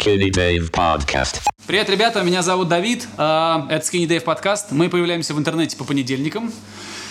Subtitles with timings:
[0.00, 1.42] Skinny Dave Podcast.
[1.66, 4.68] Привет, ребята, меня зовут Давид, а, это Skinny Dave подкаст.
[4.70, 6.50] Мы появляемся в интернете по понедельникам.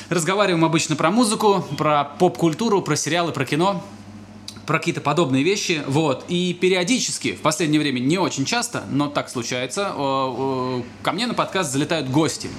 [0.10, 3.84] Разговариваем обычно про музыку, про поп-культуру, про сериалы, про кино,
[4.66, 5.84] про какие-то подобные вещи.
[5.86, 6.26] Вот.
[6.30, 9.92] И периодически, в последнее время не очень часто, но так случается,
[11.04, 12.50] ко мне на подкаст залетают гости.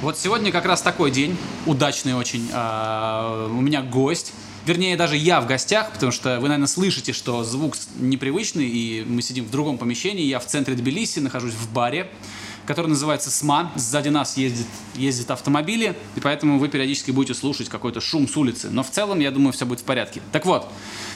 [0.00, 1.36] Вот сегодня как раз такой день,
[1.66, 2.50] удачный очень.
[2.52, 4.32] А, у меня гость.
[4.64, 9.20] Вернее, даже я в гостях, потому что вы, наверное, слышите, что звук непривычный, и мы
[9.20, 10.24] сидим в другом помещении.
[10.24, 12.08] Я в центре Тбилиси, нахожусь в баре,
[12.64, 13.72] который называется СМА.
[13.74, 18.70] Сзади нас ездит, ездят автомобили, и поэтому вы периодически будете слушать какой-то шум с улицы.
[18.70, 20.22] Но в целом, я думаю, все будет в порядке.
[20.30, 20.70] Так вот,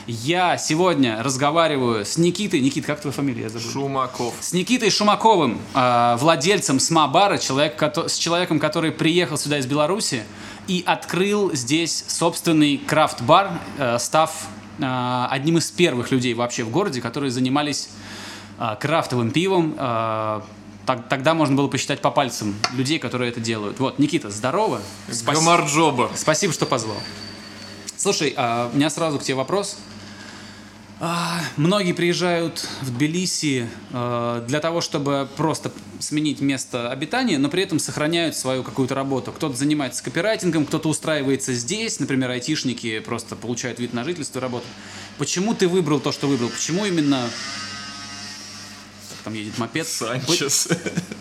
[0.08, 2.60] я сегодня разговариваю с Никитой.
[2.60, 3.42] Никит, как твоя фамилия?
[3.42, 3.70] Я забыл.
[3.70, 4.34] Шумаков.
[4.40, 10.24] С Никитой Шумаковым, э, владельцем СМА-бара, человек, с человеком, который приехал сюда из Беларуси
[10.68, 14.32] и открыл здесь собственный крафт-бар, э, став
[14.78, 17.88] э, одним из первых людей вообще в городе, которые занимались
[18.58, 19.74] э, крафтовым пивом.
[20.86, 23.80] Так- тогда можно было посчитать по пальцам людей, которые это делают.
[23.80, 24.80] Вот, Никита, здорово.
[25.10, 26.12] Спаси- Гамарджоба.
[26.14, 26.96] Спасибо, что позвал.
[27.96, 29.78] Слушай, а, у меня сразу к тебе вопрос.
[30.98, 37.62] А, Многие приезжают в Тбилиси э, для того, чтобы просто сменить место обитания, но при
[37.62, 39.30] этом сохраняют свою какую-то работу.
[39.32, 44.64] Кто-то занимается копирайтингом, кто-то устраивается здесь, например, айтишники просто получают вид на жительство и работу.
[45.18, 46.48] Почему ты выбрал то, что выбрал?
[46.48, 47.28] Почему именно...
[49.26, 49.88] Там едет мопед.
[49.88, 50.68] Санчес.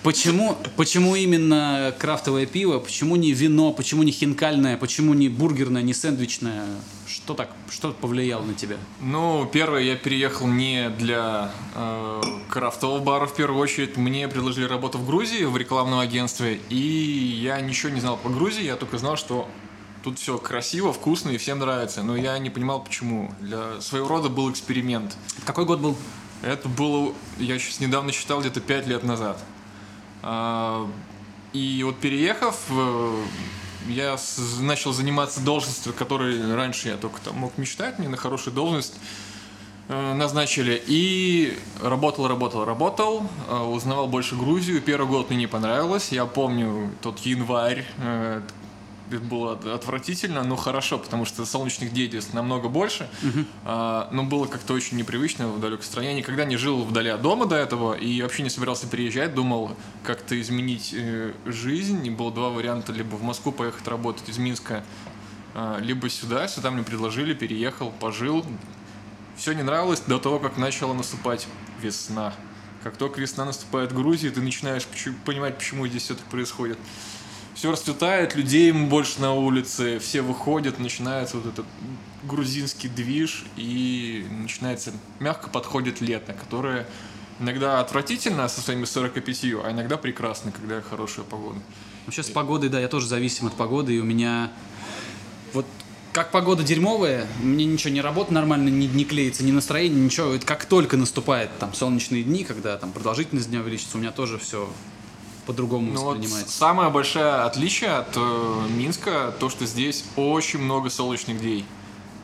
[0.03, 2.77] Почему, почему именно крафтовое пиво?
[2.77, 3.73] Почему не вино?
[3.73, 4.77] Почему не хинкальное?
[4.77, 6.67] Почему не бургерное, не сэндвичное?
[7.07, 8.77] Что так, что повлияло на тебя?
[9.01, 13.97] Ну, первое, я переехал не для э, крафтового бара в первую очередь.
[13.97, 18.63] Мне предложили работу в Грузии в рекламном агентстве, и я ничего не знал по Грузии,
[18.63, 19.49] я только знал, что
[20.03, 22.03] тут все красиво, вкусно и всем нравится.
[22.03, 23.33] Но я не понимал, почему.
[23.41, 25.17] Для своего рода был эксперимент.
[25.43, 25.97] Какой год был?
[26.45, 29.43] Это было, я сейчас недавно считал, где-то 5 лет назад.
[30.21, 30.87] А,
[31.53, 33.23] И вот переехав, э,
[33.87, 34.17] я
[34.59, 38.93] начал заниматься должностью, которой раньше я только там мог мечтать, мне на хорошую должность
[39.87, 40.83] э, назначили.
[40.85, 44.81] И работал, работал, работал, э, узнавал больше Грузию.
[44.81, 46.09] Первый год мне не понравилось.
[46.11, 47.85] Я помню тот январь,
[49.09, 53.09] было от- отвратительно, но хорошо, потому что солнечных здесь намного больше.
[53.63, 56.09] А, но было как-то очень непривычно в далекой стране.
[56.09, 59.33] Я никогда не жил вдали от дома до этого и вообще не собирался переезжать.
[59.35, 62.05] Думал как-то изменить э, жизнь.
[62.05, 62.91] И было два варианта.
[62.93, 64.83] Либо в Москву поехать работать из Минска,
[65.53, 66.47] а, либо сюда.
[66.47, 68.45] Сюда мне предложили, переехал, пожил.
[69.37, 71.47] Все не нравилось до того, как начала наступать
[71.81, 72.33] весна.
[72.83, 74.87] Как только весна наступает в Грузии, ты начинаешь
[75.25, 76.77] понимать, почему здесь все так происходит.
[77.55, 81.65] Все расцветает, людей больше на улице, все выходят, начинается вот этот
[82.23, 86.85] грузинский движ, и начинается, мягко подходит лето, которое
[87.39, 91.59] иногда отвратительно со своими 45, а иногда прекрасно, когда хорошая погода.
[92.05, 94.51] Вообще с погодой, да, я тоже зависим от погоды, и у меня
[95.53, 95.65] вот
[96.11, 100.33] как погода дерьмовая, мне ничего не работает нормально, не, не клеится, ни настроение, ничего.
[100.33, 104.37] Это как только наступает там солнечные дни, когда там продолжительность дня увеличится, у меня тоже
[104.37, 104.69] все
[105.45, 106.57] по-другому Ну вот воспринимается.
[106.57, 111.65] самое большое отличие от э, Минска, то, что здесь очень много солнечных дней.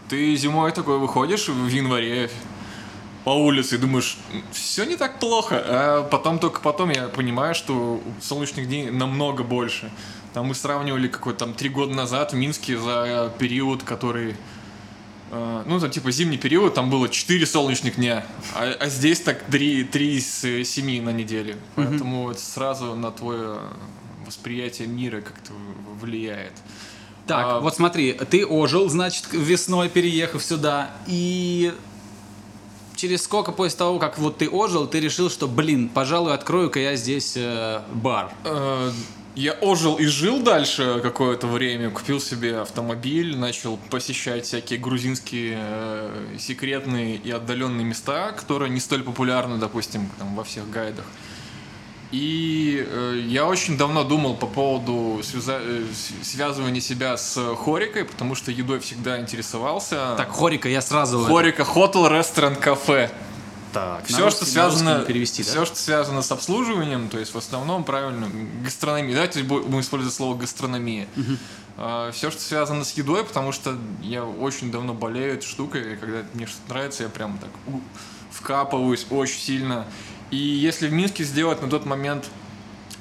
[0.09, 2.29] Ты зимой такой выходишь в январе
[3.23, 4.17] по улице и думаешь,
[4.51, 5.61] все не так плохо.
[5.63, 9.91] А потом только потом я понимаю, что солнечных дней намного больше.
[10.33, 14.35] Там мы сравнивали какой-то там три года назад в Минске за период, который
[15.31, 19.85] ну, там, типа, зимний период, там было 4 солнечных дня, а, а здесь так 3,
[19.85, 21.57] 3 из 7 на неделе.
[21.75, 23.59] Поэтому это сразу на твое
[24.25, 25.53] восприятие мира как-то
[26.01, 26.53] влияет.
[27.27, 31.73] Так, А, вот смотри, ты ожил, значит, весной переехав сюда, и
[32.95, 36.95] через сколько после того, как вот ты ожил, ты решил, что, блин, пожалуй, открою-ка я
[36.95, 38.31] здесь э, бар.
[38.43, 38.91] Э,
[39.35, 46.35] Я ожил и жил дальше какое-то время, купил себе автомобиль, начал посещать всякие грузинские э,
[46.37, 51.05] секретные и отдаленные места, которые не столь популярны, допустим, там, во всех гайдах.
[52.11, 55.85] И э, я очень давно думал по поводу связа- э,
[56.23, 60.15] связывания себя с хорикой, потому что едой всегда интересовался.
[60.17, 61.23] Так, Хорика, я сразу...
[61.23, 63.09] Хорика, хотел, ресторан, кафе.
[63.73, 65.65] Так, Все, что связано, перевести, все, да?
[65.65, 68.29] что связано с обслуживанием, то есть в основном правильно
[68.63, 69.13] гастрономия.
[69.13, 71.07] Давайте бу- будем использовать слово гастрономия.
[72.11, 76.23] все, что связано с едой, потому что я очень давно болею этой штукой, и когда
[76.33, 77.49] мне что-то нравится, я прям так
[78.31, 79.85] вкапываюсь очень сильно.
[80.31, 82.29] И если в Минске сделать на тот момент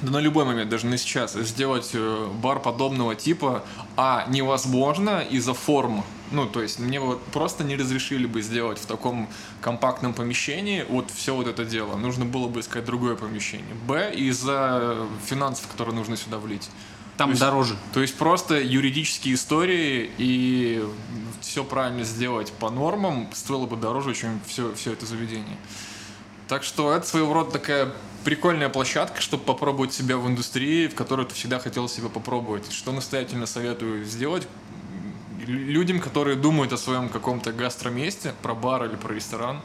[0.03, 3.65] да на любой момент, даже на сейчас, сделать э, бар подобного типа,
[3.97, 6.05] а невозможно из-за форм.
[6.33, 9.29] Ну, то есть мне вот просто не разрешили бы сделать в таком
[9.61, 11.97] компактном помещении вот все вот это дело.
[11.97, 13.75] Нужно было бы искать другое помещение.
[13.87, 16.71] Б, из-за финансов, которые нужно сюда влить.
[17.17, 17.77] Там То есть- дороже.
[17.93, 20.85] То есть просто юридические истории и
[21.41, 25.57] все правильно сделать по нормам стоило бы дороже, чем все, все это заведение.
[26.51, 27.93] Так что это своего рода такая
[28.25, 32.73] прикольная площадка, чтобы попробовать себя в индустрии, в которой ты всегда хотел себя попробовать.
[32.73, 34.49] Что настоятельно советую сделать
[35.47, 39.61] людям, которые думают о своем каком-то гастроместе, про бар или про ресторан.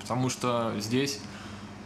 [0.00, 1.20] Потому что здесь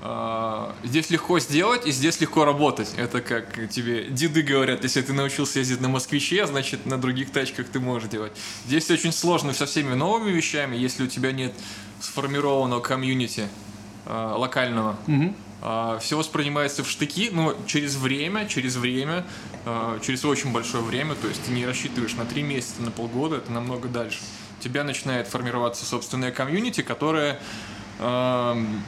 [0.01, 2.95] а, Здесь легко сделать и здесь легко работать.
[2.97, 7.69] Это как тебе деды говорят, если ты научился ездить на москвиче, значит на других тачках
[7.69, 8.33] ты можешь делать.
[8.67, 11.53] Здесь очень сложно со всеми новыми вещами, если у тебя нет
[12.01, 13.49] сформированного комьюнити
[14.07, 14.97] а, локального.
[16.01, 19.25] все воспринимается в штыки, но через время, через время,
[19.65, 23.37] а, через очень большое время, то есть ты не рассчитываешь на три месяца, на полгода,
[23.37, 24.21] это намного дальше.
[24.59, 27.39] У тебя начинает формироваться собственная комьюнити, которая
[28.01, 28.83] эм,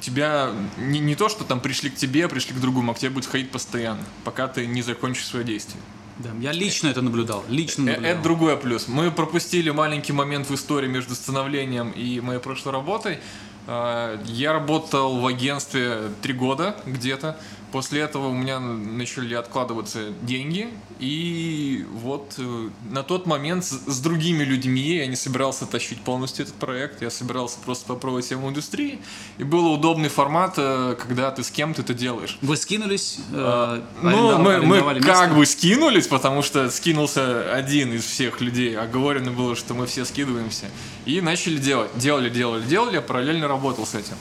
[0.00, 2.98] тебя не, не то, что там пришли к тебе, а пришли к другому, а к
[2.98, 5.82] тебе будет ходить постоянно, пока ты не закончишь свое действие.
[6.18, 7.44] Да, я лично это наблюдал.
[7.48, 8.10] Лично Э, наблюдал.
[8.12, 8.86] Это другой плюс.
[8.86, 13.18] Мы пропустили маленький момент в истории между становлением и моей прошлой работой.
[13.66, 17.36] Э, Я работал в агентстве три года где-то.
[17.70, 20.68] После этого у меня начали откладываться деньги.
[21.02, 26.54] И вот э, на тот момент с, другими людьми я не собирался тащить полностью этот
[26.54, 27.02] проект.
[27.02, 29.00] Я собирался просто попробовать в индустрии.
[29.38, 32.38] И был удобный формат, э, когда ты с кем-то это делаешь.
[32.40, 33.18] Вы скинулись?
[33.32, 38.78] э, Ну, арендовали- мы, мы как бы скинулись, потому что скинулся один из всех людей.
[38.78, 40.66] Оговорено было, что мы все скидываемся.
[41.04, 41.90] И начали делать.
[41.96, 44.14] Делали, делали, делали, я параллельно работал с этим.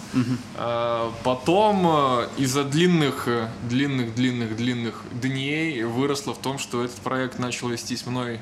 [0.55, 3.27] А, Потом э, из-за длинных,
[3.69, 8.39] длинных, длинных, длинных дней выросло в том, что этот проект начал вестись мной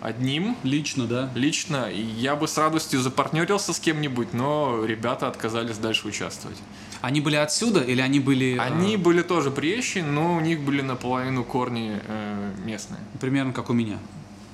[0.00, 1.30] одним Лично, да.
[1.34, 1.88] лично.
[1.90, 6.58] И я бы с радостью запартнерился с кем-нибудь, но ребята отказались дальше участвовать.
[7.00, 8.56] Они были отсюда или они были...
[8.56, 13.00] э, Они были тоже приезжие, но у них были наполовину корни э, местные.
[13.20, 13.98] примерно как у меня,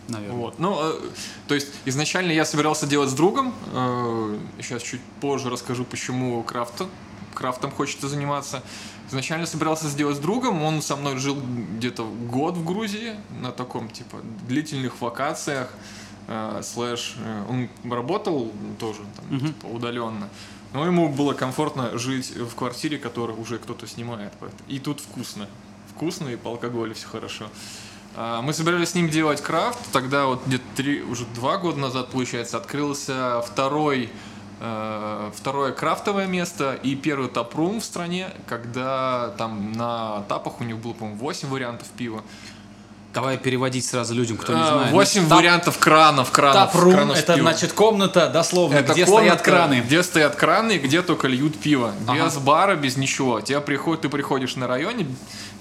[0.09, 0.37] наверное.
[0.37, 0.59] Вот.
[0.59, 0.95] Ну, э,
[1.47, 3.55] то есть изначально я собирался делать с другом.
[3.73, 6.87] э, сейчас чуть позже расскажу, почему крафта,
[7.35, 8.63] крафтом хочется заниматься.
[9.09, 10.63] Изначально собирался сделать с другом.
[10.63, 11.39] Он со мной жил
[11.77, 15.71] где-то год в Грузии на таком типа длительных вакациях.
[16.27, 20.29] э, слэш, э, он работал тоже там, типа, удаленно.
[20.75, 24.33] Но ему было комфортно жить в квартире, которую уже кто-то снимает.
[24.69, 25.47] И тут вкусно.
[25.95, 27.49] Вкусно, и по алкоголю все хорошо.
[28.15, 29.79] А, Мы собирались с ним делать крафт.
[29.93, 34.11] Тогда вот где-то три, уже два года назад, получается, открылся второй,
[34.59, 40.93] второе крафтовое место и первый тапрум в стране, когда там на тапах у них было,
[40.93, 42.23] по-моему, 8 вариантов пива.
[43.15, 44.93] Давай переводить сразу людям, кто не А, знает.
[44.93, 47.51] 8 Тап- вариантов кранов, кранов, Тапрум кранов это пивом.
[47.51, 49.81] значит комната, дословно, Это где комната, стоят краны.
[49.87, 51.93] Где стоят краны и где только льют пиво.
[52.07, 52.27] Ага.
[52.27, 53.41] Без бара, без ничего.
[53.41, 55.07] Тебя приходит, ты приходишь на районе,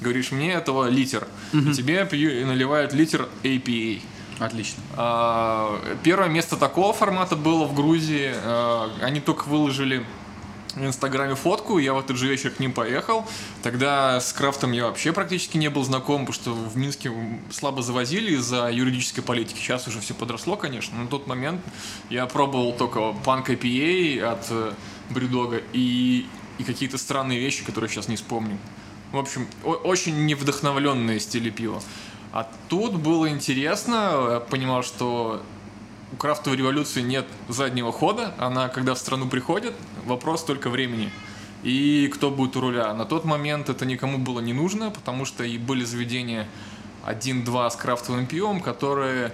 [0.01, 1.25] говоришь, мне этого литр.
[1.53, 4.01] И тебе пью- наливают литр APA.
[4.39, 4.81] Отлично.
[4.95, 8.33] А, Первое место такого формата было в Грузии.
[8.35, 10.05] А, Они только выложили
[10.77, 13.25] в Инстаграме фотку, я в этот же вечер к ним поехал.
[13.63, 17.11] Тогда с крафтом я вообще практически не был знаком, потому что в Минске
[17.49, 19.57] слабо завозили из-за юридической политики.
[19.57, 20.95] Сейчас уже все подросло, конечно.
[20.97, 21.61] Но на тот момент
[22.09, 24.73] я пробовал только панк IPA от э,
[25.09, 26.27] Брюдога и,
[26.59, 28.57] и какие-то странные вещи, которые сейчас не вспомню.
[29.11, 31.81] В общем, очень невдохновленные стили пива.
[32.37, 35.41] А тут было интересно, я понимал, что
[36.13, 39.73] у крафтовой революции нет заднего хода, она когда в страну приходит,
[40.05, 41.11] вопрос только времени.
[41.63, 42.93] И кто будет у руля.
[42.93, 46.47] На тот момент это никому было не нужно, потому что и были заведения
[47.07, 49.33] 1-2 с крафтовым пивом, которые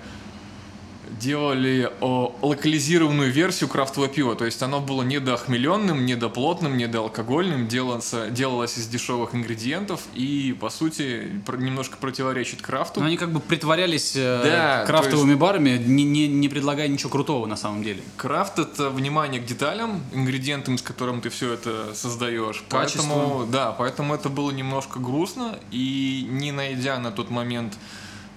[1.19, 4.35] делали о, локализированную версию крафтового пива.
[4.35, 11.41] То есть оно было недоохмеленным, недоплотным, недоалкогольным, делалось, делалось из дешевых ингредиентов и, по сути,
[11.45, 12.99] пр- немножко противоречит крафту.
[12.99, 17.45] Но они как бы притворялись э, Да, крафтовыми барами, не, не, не предлагая ничего крутого
[17.45, 18.01] на самом деле.
[18.17, 22.63] Крафт это внимание к деталям, ингредиентам, с которым ты все это создаешь.
[22.69, 23.01] Качество.
[23.01, 25.57] Поэтому, да, поэтому это было немножко грустно.
[25.71, 27.77] И не найдя на тот момент э,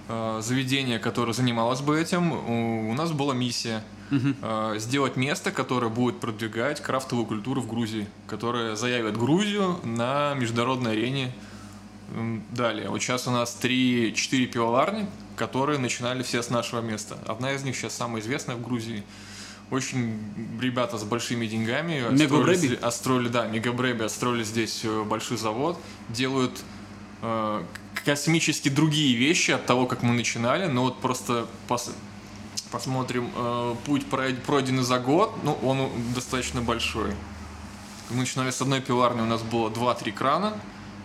[0.07, 6.81] заведение, которое занималось бы этим, у, нас была миссия э, сделать место, которое будет продвигать
[6.81, 11.33] крафтовую культуру в Грузии, которое заявит Грузию на международной арене
[12.51, 17.17] Далее, вот сейчас у нас 3-4 пивоварни, которые начинали все с нашего места.
[17.27, 19.03] Одна из них сейчас самая известная в Грузии.
[19.69, 20.17] Очень
[20.61, 22.05] ребята с большими деньгами.
[22.09, 22.53] Мегабрэби?
[22.53, 25.77] Отстроили, отстроили, да, Мегабрэби отстроили здесь э, большой завод.
[26.07, 26.53] Делают
[27.21, 27.63] э,
[28.05, 30.65] космически другие вещи от того, как мы начинали.
[30.67, 31.91] Но вот просто пос-
[32.71, 37.13] посмотрим, э, путь прой- пройденный за год, ну, он достаточно большой.
[38.09, 40.57] Мы начинали с одной пиварни, у нас было 2-3 крана,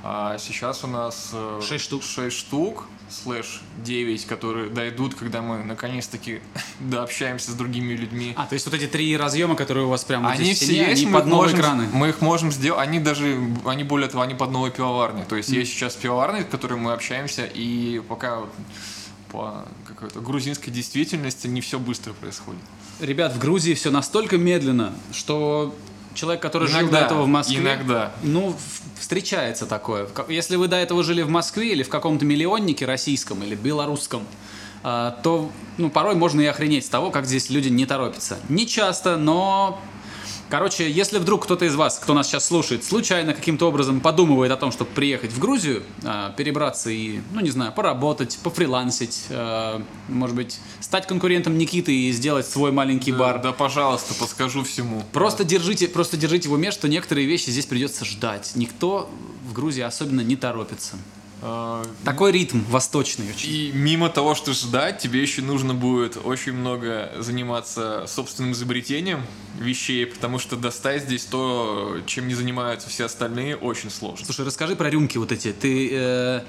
[0.04, 1.30] а сейчас у нас...
[1.32, 2.02] э, Шесть штук.
[2.04, 6.40] 6 штук, слэш 9, которые дойдут, когда мы наконец-таки
[6.80, 8.34] дообщаемся с другими людьми.
[8.36, 10.88] А, то есть вот эти три разъема, которые у вас прямо Они здесь все стене,
[10.88, 11.88] есть, они мы под новые можем, краны.
[11.92, 15.24] мы их можем сделать, они даже, они более того, они под новой пивоварней.
[15.24, 18.50] То есть есть сейчас пивоварни, с которыми мы общаемся, и пока вот
[19.30, 22.60] по какой-то грузинской действительности не все быстро происходит.
[23.00, 25.74] Ребят, в Грузии все настолько медленно, что
[26.14, 28.12] человек, который жил Иногда, до этого в Москве, иногда.
[28.22, 28.56] ну,
[28.98, 30.08] встречается такое.
[30.28, 34.26] Если вы до этого жили в Москве или в каком-то миллионнике российском или белорусском,
[34.82, 38.38] а, то ну, порой можно и охренеть с того, как здесь люди не торопятся.
[38.48, 39.80] Не часто, но...
[40.52, 44.58] Короче, если вдруг кто-то из вас, кто нас сейчас слушает, случайно каким-то образом подумывает о
[44.58, 50.36] том, чтобы приехать в Грузию, а, перебраться и, ну не знаю, поработать, пофрилансить, а, может
[50.36, 55.02] быть, стать конкурентом Никиты и сделать свой маленький бар, Да, пожалуйста, подскажу всему.
[55.14, 58.52] Просто держите, просто держите в уме, что некоторые вещи здесь придется ждать.
[58.54, 59.08] Никто
[59.48, 60.98] в Грузии особенно не торопится.
[61.44, 63.50] А, Такой ритм восточный очень.
[63.50, 69.26] И мимо того, что ждать, тебе еще нужно будет очень много заниматься собственным изобретением
[69.58, 74.24] вещей, потому что достать здесь то, чем не занимаются все остальные, очень сложно.
[74.24, 75.52] Слушай, расскажи про рюмки вот эти.
[75.52, 75.90] Ты...
[75.92, 76.40] э,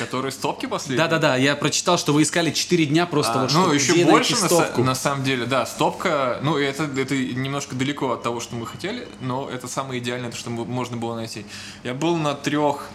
[0.00, 0.98] Которые стопки последние?
[1.06, 4.48] Да-да-да, я прочитал, что вы искали 4 дня просто А, вот, ну, еще больше, на,
[4.48, 4.82] стопку.
[4.84, 9.08] на самом деле, да, стопка, ну, это, это немножко далеко от того, что мы хотели,
[9.20, 11.46] но это самое идеальное, то, что мо- можно было найти.
[11.84, 12.88] Я был на трех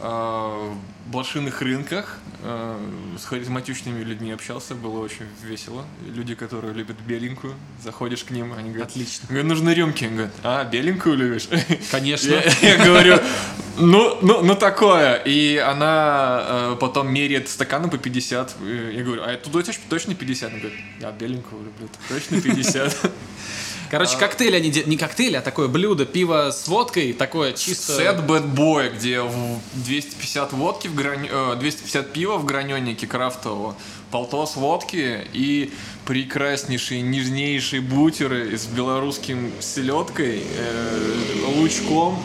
[0.00, 0.74] э,
[1.06, 2.78] блошиных рынках, э,
[3.18, 5.84] с харизматичными людьми общался, было очень весело.
[6.06, 9.26] Люди, которые любят беленькую, заходишь к ним, они говорят, Отлично.
[9.28, 10.04] говорят, нужны рюмки.
[10.04, 11.48] Они говорят, а, беленькую любишь?
[11.90, 12.30] Конечно.
[12.30, 13.18] Я, я говорю,
[13.78, 15.16] ну, ну, ну такое.
[15.24, 18.56] И она э, потом меряет стаканы по 50.
[18.62, 20.50] И Я говорю, а это точно 50?
[20.50, 23.10] Она говорит, я беленькую люблю, точно 50.
[23.90, 27.96] Короче, коктейль они де- не коктейль, а такое блюдо, пиво с водкой, такое чисто...
[27.96, 31.28] Сет Boy, где в 250 водки в грани...
[31.30, 33.76] э, 250 пива в граненнике крафтового,
[34.10, 35.72] полтос водки и
[36.04, 41.12] прекраснейшие, нежнейшие бутеры с белорусским селедкой, э,
[41.56, 42.22] лучком,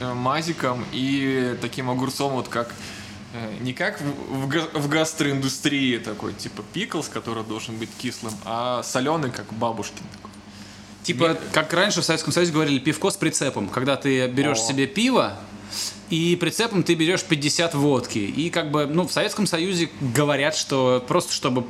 [0.00, 2.72] э, мазиком и таким огурцом, вот как
[3.60, 9.30] не как в, в в гастроиндустрии такой, типа пиклс, который должен быть кислым, а соленый,
[9.30, 10.31] как бабушкин такой.
[11.02, 13.68] Типа, как раньше в Советском Союзе говорили, пивко с прицепом.
[13.68, 14.68] Когда ты берешь О.
[14.68, 15.36] себе пиво,
[16.10, 18.18] и прицепом ты берешь 50 водки.
[18.18, 21.64] И как бы, ну, в Советском Союзе говорят, что просто чтобы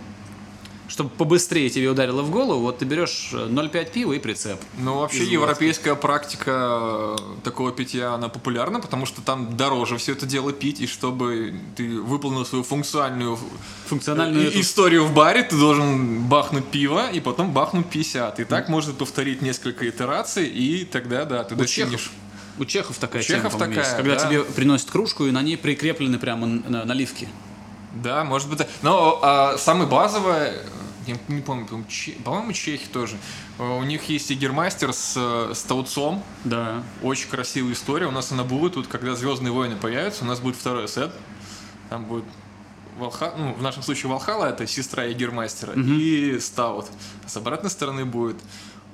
[0.92, 4.60] чтобы побыстрее тебе ударило в голову, вот ты берешь э, 0,5 пива и прицеп.
[4.78, 10.26] Ну, вообще, европейская практика э, такого питья, она популярна, потому что там дороже все это
[10.26, 13.38] дело пить, и чтобы ты выполнил свою функциональную
[13.86, 18.40] Функциональную и- эту- историю в баре, ты должен бахнуть пиво, и потом бахнуть 50.
[18.40, 22.10] И так можно повторить несколько итераций, и тогда, да, ты достигнешь.
[22.58, 24.28] у чехов такая У чехов тема, по-моему, есть, такая, когда да.
[24.28, 27.28] тебе приносят кружку, и на ней прикреплены прямо на- наливки.
[27.94, 28.60] Да, может быть.
[28.82, 30.54] Но а, самое базовое,
[31.06, 33.16] я не помню, по-моему, Че- по-моему, чехи тоже.
[33.58, 36.82] Э, У них есть Игермастер с, э, с таутцом, Да.
[37.02, 38.06] Очень красивая история.
[38.06, 41.12] У нас она будет тут, когда Звездные войны появятся, у нас будет второй сет.
[41.90, 42.24] Там будет
[42.98, 43.32] Волха...
[43.36, 46.86] ну, в нашем случае Валхала это сестра Егермастера и Стаут.
[47.24, 48.36] А с обратной стороны будет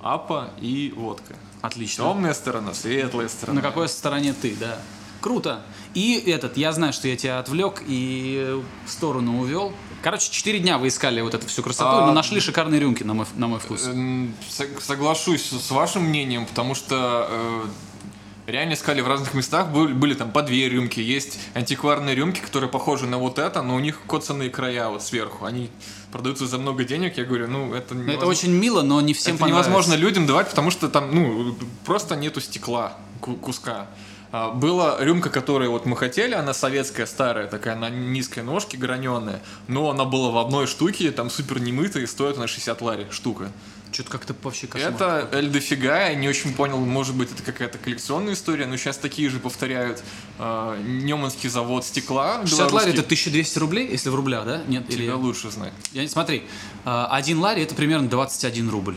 [0.00, 1.34] Апа и водка.
[1.60, 2.04] Отлично.
[2.04, 3.60] Темная сторона, светлая сторона.
[3.60, 4.78] На какой стороне ты, да.
[5.20, 5.62] Круто.
[5.94, 9.72] И этот, я знаю, что я тебя отвлек и э, в сторону увел.
[10.02, 13.14] Короче, 4 дня вы искали вот эту всю красоту, А, но нашли шикарные рюмки, на
[13.14, 13.82] мой, на мой вкус.
[13.84, 20.14] Сог- Соглашусь с вашим мнением, потому что э, реально искали в разных местах, были, были
[20.14, 23.98] там по две рюмки, есть антикварные рюмки, которые похожи на вот это, но у них
[24.06, 25.68] коцанные края вот сверху, они
[26.12, 28.26] продаются за много денег, я говорю, ну это Это невозможно.
[28.28, 32.40] очень мило, но не всем это невозможно людям давать, потому что там, ну, просто нету
[32.40, 33.88] стекла, ку- куска.
[34.30, 39.40] А, Была рюмка, которую вот мы хотели, она советская, старая, такая на низкой ножке, граненая,
[39.68, 43.50] но она была в одной штуке, там супер немытая, и стоит она 60 лари штука.
[43.90, 44.92] Что-то как-то вообще кошмар.
[44.92, 48.98] Это эль дофига, я не очень понял, может быть, это какая-то коллекционная история, но сейчас
[48.98, 50.02] такие же повторяют
[50.38, 52.42] э, Неманский завод стекла.
[52.44, 54.62] 60 лари это 1200 рублей, если в рублях, да?
[54.68, 55.04] Нет, или...
[55.04, 55.72] Тебя лучше знать.
[55.92, 56.44] Я не смотри,
[56.84, 58.96] а, один лари это примерно 21 рубль.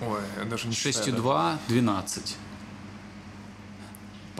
[0.00, 2.36] Ой, я даже не 6,2 12.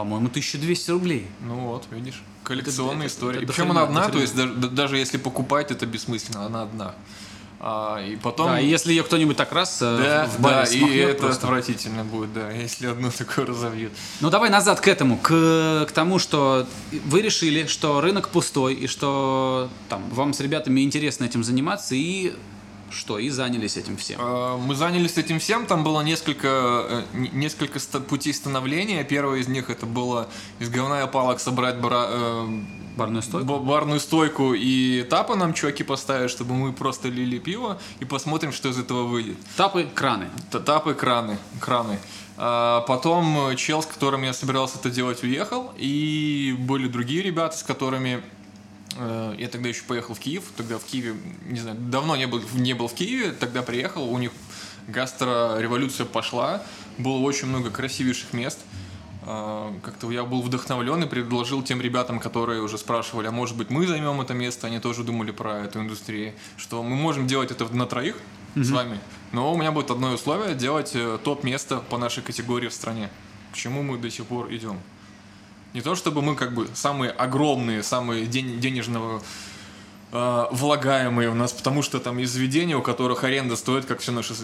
[0.01, 1.27] По-моему, 1200 рублей.
[1.47, 2.23] Ну вот, видишь.
[2.43, 3.37] Коллекционная Это- история.
[3.37, 6.63] это И причем она одна, то есть даже, да- даже если покупать, это бессмысленно, она
[6.63, 6.95] одна.
[7.63, 8.47] А, и потом...
[8.47, 11.45] Да, и если ее кто-нибудь так раз э, Да, в баре да, и это просто.
[11.45, 13.93] отвратительно будет, да, если одну такую разовьют.
[14.23, 16.67] Ну давай назад к этому, к, к тому, что
[17.05, 22.33] вы решили, что рынок пустой, и что там вам с ребятами интересно этим заниматься, и
[22.91, 24.21] что, и занялись этим всем.
[24.21, 29.05] Э, Мы занялись этим всем, там было несколько, э, несколько путей становления.
[29.05, 30.29] Первый из них это было
[30.59, 32.49] из говна и палок собрать бара- э,
[32.97, 33.47] Барную стойку?
[33.47, 38.53] ба- барную стойку и тапы нам чуваки поставят, чтобы мы просто лили пиво и посмотрим,
[38.53, 39.37] что из этого выйдет.
[39.57, 40.29] Тапы, краны.
[40.51, 41.99] Тапы, краны, краны.
[42.37, 47.63] А потом чел, с которым я собирался это делать, уехал, и были другие ребята, с
[47.63, 48.23] которыми
[49.39, 51.15] я тогда еще поехал в Киев, тогда в Киеве,
[51.47, 54.33] не знаю, давно не был, не был в Киеве, тогда приехал, у них
[54.89, 56.63] гастро-революция пошла,
[56.99, 58.59] было очень много красивейших мест.
[59.23, 63.71] А, Как-то я был вдохновлен и предложил тем ребятам, которые уже спрашивали, а может быть
[63.71, 67.65] мы займем это место, они тоже думали про эту индустрию, что мы можем делать это
[67.75, 68.17] на троих
[68.55, 68.99] с вами,
[69.33, 73.11] но у меня будет одно условие делать э, топ-место по нашей категории в стране,
[73.53, 74.81] к чему мы до сих пор идем.
[75.73, 79.23] Не то чтобы мы как бы самые огромные, самые ден- денежного
[80.13, 82.33] э, влагаемые у нас, потому что там есть
[82.77, 84.35] у которых аренда стоит, как все наши,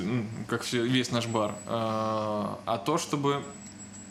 [0.49, 1.55] как все, весь наш бар.
[1.67, 3.43] Э, а то, чтобы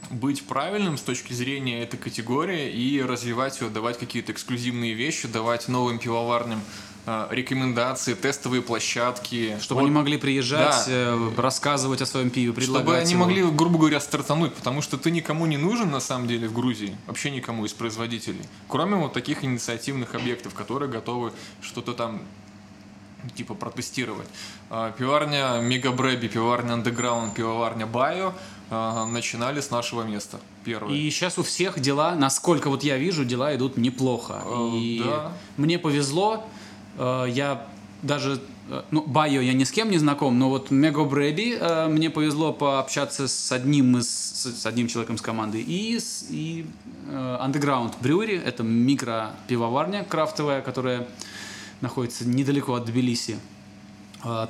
[0.10, 5.68] быть правильным с точки зрения этой категории и развивать ее, давать какие-то эксклюзивные вещи, давать
[5.68, 6.95] новым пивоварням э,
[7.32, 9.58] рекомендации, тестовые площадки.
[9.62, 10.92] Чтобы Вот они могли приезжать, Да.
[10.92, 13.26] э, рассказывать о своем пиве, предлагать чтобы они его.
[13.26, 16.96] могли, грубо говоря, стартануть, потому что ты никому не нужен на самом деле в Грузии,
[17.08, 21.32] вообще никому из производителей, кроме вот таких инициативных объектов, которые готовы
[21.62, 22.22] что-то там
[23.36, 24.28] типа протестировать.
[24.70, 28.34] А, Пиварня Мегабрэби, пиварня Underground, пивоварня Байо
[28.70, 30.40] начинали с нашего места.
[30.64, 31.00] Первые.
[31.00, 34.42] И сейчас у всех дела, насколько вот я вижу, дела идут неплохо.
[34.44, 35.32] Э, И да.
[35.58, 36.48] мне повезло,
[36.98, 37.68] э, я
[38.02, 41.88] даже, э, ну, Байо я ни с кем не знаком, но вот Мега Брэби э,
[41.88, 45.62] мне повезло пообщаться с одним из, с одним человеком с команды.
[45.62, 46.66] И, с- и
[47.08, 51.08] э, Underground Brewery, это микро-пивоварня крафтовая, которая
[51.82, 53.38] находится недалеко от Тбилиси.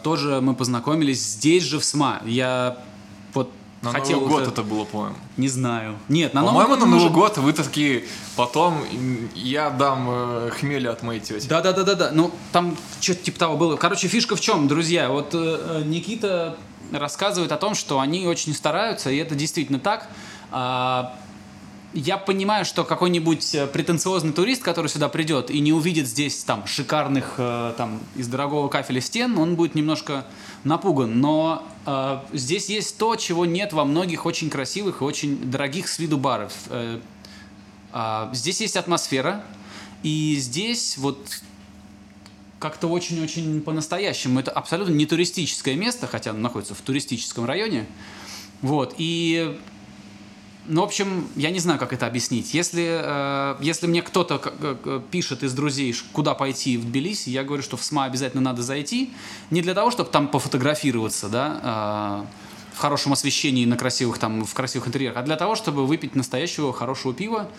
[0.03, 2.21] Тоже мы познакомились здесь же в СМА.
[2.25, 2.77] Я
[3.33, 3.51] вот
[3.85, 5.15] на хотел Новый год уже- это было, по-моему.
[5.37, 5.95] Не знаю.
[6.09, 8.03] Нет, на Новый По-моему, год на Новый уже- год вы такие,
[8.35, 8.83] потом
[9.35, 11.47] я дам э, хмеля от моей тети.
[11.47, 12.09] Да, да, да, да, да.
[12.13, 13.75] Ну, там что-то типа того было.
[13.77, 15.09] Короче, фишка в чем, друзья?
[15.09, 16.57] Вот э, э, Никита
[16.91, 20.07] рассказывает о том, что они очень стараются, и это действительно так.
[20.51, 21.15] А,
[21.95, 26.67] я понимаю, что какой-нибудь э, претенциозный турист, который сюда придет и не увидит здесь там
[26.67, 30.25] шикарных э, там из дорогого кафеля стен, он будет немножко
[30.65, 31.21] напуган.
[31.21, 35.97] Но э, здесь есть то, чего нет во многих очень красивых и очень дорогих с
[35.97, 36.51] виду баров.
[36.69, 36.99] Э,
[37.93, 39.41] а, здесь есть атмосфера,
[40.03, 41.41] и здесь вот
[42.59, 44.41] как-то очень-очень по-настоящему.
[44.41, 47.85] Это абсолютно не туристическое место, хотя оно находится в туристическом районе.
[48.61, 49.57] Вот, и...
[50.67, 52.53] Ну, в общем, я не знаю, как это объяснить.
[52.53, 54.39] Если, э, если мне кто-то
[55.11, 59.13] пишет из друзей, куда пойти в Тбилиси, я говорю, что в СМА обязательно надо зайти.
[59.51, 64.53] Не для того, чтобы там пофотографироваться, да, э, в хорошем освещении, на красивых, там, в
[64.53, 67.49] красивых интерьерах, а для того, чтобы выпить настоящего хорошего пива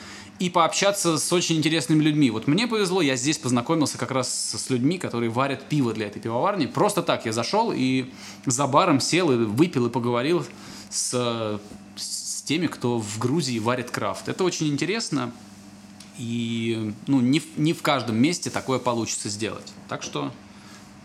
[0.40, 2.30] и пообщаться с очень интересными людьми.
[2.30, 6.20] Вот мне повезло, я здесь познакомился как раз с людьми, которые варят пиво для этой
[6.20, 6.66] пивоварни.
[6.66, 8.12] Просто так я зашел и
[8.44, 10.44] за баром сел и выпил и поговорил
[10.90, 11.58] с
[12.46, 14.28] теми, кто в Грузии варит крафт.
[14.28, 15.32] Это очень интересно.
[16.16, 19.70] И ну, не, в- не в каждом месте такое получится сделать.
[19.88, 20.32] Так что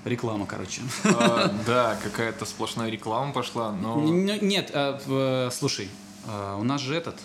[0.05, 0.81] реклама, короче.
[1.03, 5.89] А, Да, какая-то сплошная реклама пошла, но Нет, а, слушай,
[6.27, 7.19] а, у нас же этот.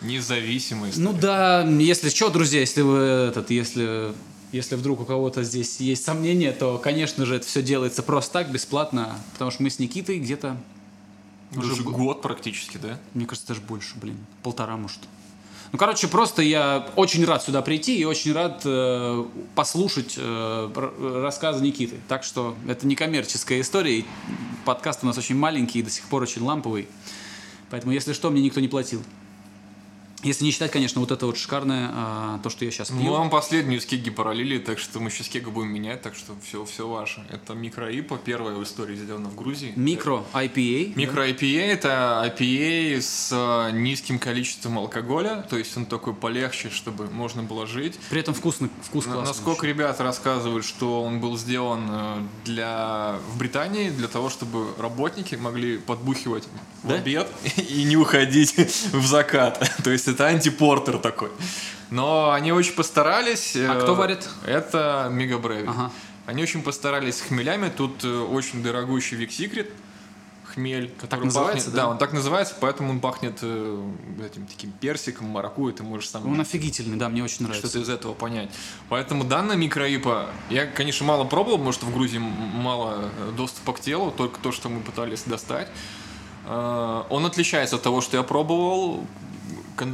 [0.00, 0.96] независимость.
[0.98, 4.12] Ну да, если что, друзья, если вы этот, если
[4.52, 8.50] если вдруг у кого-то здесь есть сомнения, то, конечно же, это все делается просто так,
[8.52, 10.58] бесплатно, потому что мы с Никитой где-то,
[11.56, 12.98] Уже уже го- год практически, да?
[13.14, 15.00] мне кажется, даже больше, блин, полтора, может.
[15.72, 20.70] Ну, короче, просто я очень рад сюда прийти и очень рад э, послушать э,
[21.22, 21.96] рассказы Никиты.
[22.08, 24.00] Так что это не коммерческая история.
[24.00, 24.04] и
[24.66, 26.88] Подкаст у нас очень маленький и до сих пор очень ламповый.
[27.70, 29.02] Поэтому, если что, мне никто не платил.
[30.22, 33.00] Если не считать, конечно, вот это вот шикарное, а, то, что я сейчас пью.
[33.00, 36.34] Мы вам последнюю с кеги параллели, так что мы сейчас кегу будем менять, так что
[36.44, 37.24] все, все ваше.
[37.30, 39.72] Это микро-ипа, первая в истории сделана в Грузии.
[39.74, 40.92] Микро IPA.
[40.94, 47.10] Микро IPA это IPA с э, низким количеством алкоголя, то есть он такой полегче, чтобы
[47.10, 47.98] можно было жить.
[48.10, 49.24] При этом вкусно, вкус классный.
[49.24, 55.34] Насколько ребята рассказывают, что он был сделан э, для в Британии для того, чтобы работники
[55.34, 56.44] могли подбухивать
[56.82, 56.94] в Да?
[56.94, 58.54] обед и не уходить
[58.92, 59.68] в закат.
[59.84, 61.30] То есть это антипортер такой.
[61.90, 63.54] Но они очень постарались.
[63.56, 64.28] А э, кто варит?
[64.46, 65.66] Это Мегабрэви.
[65.68, 65.90] Ага.
[66.26, 67.68] Они очень постарались с хмелями.
[67.68, 69.70] Тут э, очень дорогущий Вик Секрет
[70.52, 71.82] хмель, который называется, пахнет, да?
[71.82, 71.88] да?
[71.88, 73.90] он так называется, поэтому он пахнет э,
[74.24, 77.68] этим таким персиком, маракуйей, ты можешь сам Он офигительный, да, мне очень нравится.
[77.68, 78.50] что-то из этого понять.
[78.88, 84.10] Поэтому данная микроипа, я, конечно, мало пробовал, потому что в Грузии мало доступа к телу,
[84.10, 85.68] только то, что мы пытались достать.
[86.46, 89.06] Э, Он отличается от того, что я пробовал,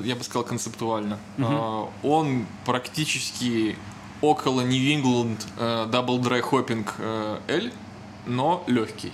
[0.05, 1.19] я бы сказал, концептуально.
[1.39, 3.77] Э, Он практически
[4.21, 7.71] около New England э, Double Dry Hopping э, L,
[8.27, 9.13] но легкий.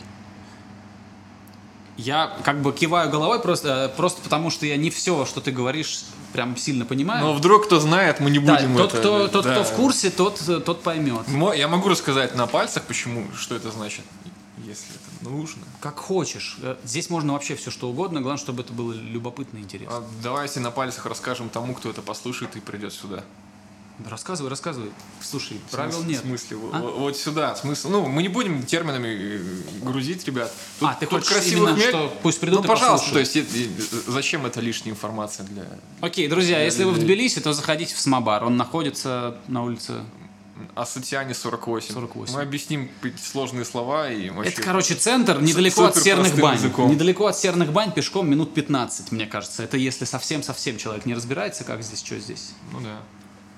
[1.97, 6.05] Я как бы киваю головой просто, просто потому, что я не все, что ты говоришь,
[6.33, 7.25] прям сильно понимаю.
[7.25, 9.53] Но вдруг кто знает, мы не Да, будем тот, это- кто, тот, да.
[9.53, 11.23] кто в курсе, тот, тот поймет.
[11.57, 14.05] Я могу рассказать на пальцах, почему, что это значит,
[14.75, 15.63] если это нужно.
[15.81, 16.59] Как хочешь.
[16.63, 19.97] Э, Здесь можно вообще все что угодно, главное, чтобы это было любопытно и интересно.
[19.99, 23.25] А давайте на пальцах расскажем тому, кто это послушает и придет сюда.
[24.11, 24.91] Рассказывай, рассказывай.
[25.23, 26.21] Слушай, В правил смысле- нет.
[26.25, 26.81] В смысле, А?
[26.81, 27.55] вот, сюда.
[27.55, 27.91] Смысл.
[27.91, 30.53] Ну, мы не будем терминами э, грузить, ребят.
[30.81, 31.89] Тут, А, ты тут хочешь красивый именно, хмель.
[31.91, 33.53] что пусть придут Ну, и пожалуйста, то послушают.
[33.55, 35.65] есть э, э, зачем это лишняя информация для
[36.01, 38.43] Окей, друзья, если вы в Тбилиси, то заходите в Смобар.
[38.45, 40.01] Он находится на улице...
[40.75, 41.95] Асутиане 48.
[41.95, 42.35] 48.
[42.35, 42.91] Мы объясним
[43.21, 44.53] сложные слова и вообще...
[44.53, 46.57] Это, короче, центр недалеко от серных бань.
[46.57, 46.91] языком.
[46.91, 49.63] Недалеко от серных бань пешком минут 15, мне кажется.
[49.63, 52.53] Это если совсем-совсем человек не разбирается, как здесь, что здесь.
[52.73, 53.01] Ну да.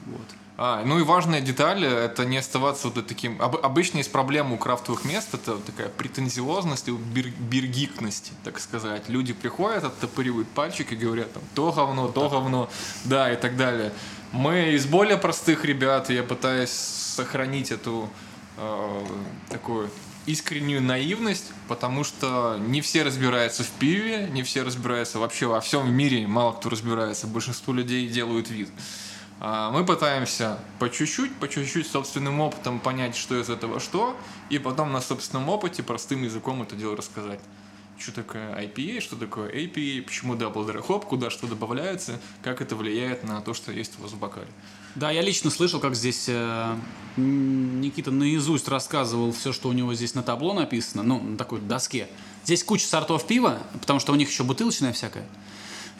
[0.06, 0.26] Вот.
[0.58, 3.40] А, ну и важная деталь, это не оставаться вот таким...
[3.42, 8.58] об- обычно есть проблема у крафтовых мест, это вот такая претензиозность и бир- биргикность, так
[8.58, 9.08] сказать.
[9.08, 12.70] Люди приходят, оттопыривают пальчик и говорят там то говно, то говно,
[13.04, 13.92] да, и так далее.
[14.32, 18.08] Мы из более простых ребят, я пытаюсь сохранить эту
[18.56, 19.06] э,
[19.50, 19.90] такую
[20.24, 25.92] искреннюю наивность, потому что не все разбираются в пиве, не все разбираются вообще во всем
[25.94, 28.70] мире, мало кто разбирается, большинство людей делают вид.
[29.38, 34.16] Мы пытаемся по чуть-чуть, по чуть-чуть собственным опытом понять, что из этого что,
[34.48, 37.40] и потом на собственном опыте простым языком это дело рассказать.
[37.98, 42.76] Что такое IPA, что такое APA, почему Double Dry Hop, куда что добавляется, как это
[42.76, 44.48] влияет на то, что есть у вас в бокале.
[44.94, 46.76] Да, я лично слышал, как здесь э,
[47.16, 52.08] Никита наизусть рассказывал все, что у него здесь на табло написано, ну, на такой доске.
[52.44, 55.26] Здесь куча сортов пива, потому что у них еще бутылочное всякое.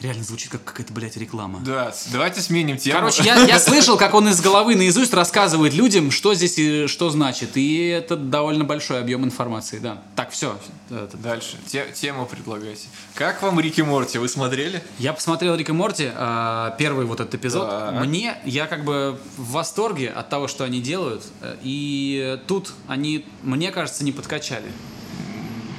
[0.01, 1.59] Реально звучит как какая-то, блядь, реклама.
[1.65, 2.99] Да, давайте сменим тему.
[2.99, 7.09] Короче, я, я слышал, как он из головы наизусть рассказывает людям, что здесь и что
[7.09, 7.57] значит.
[7.57, 10.03] И это довольно большой объем информации, да.
[10.15, 10.57] Так, все.
[10.89, 11.57] Дальше.
[11.65, 12.87] Те- тему предлагайте.
[13.15, 14.19] Как вам Рики Морти?
[14.19, 14.83] Вы смотрели?
[14.99, 17.67] Я посмотрел Рик и Морти, а, первый вот этот эпизод.
[17.69, 18.05] Так.
[18.05, 21.23] Мне, я как бы в восторге от того, что они делают.
[21.41, 24.71] э, И тут они, мне кажется, не подкачали.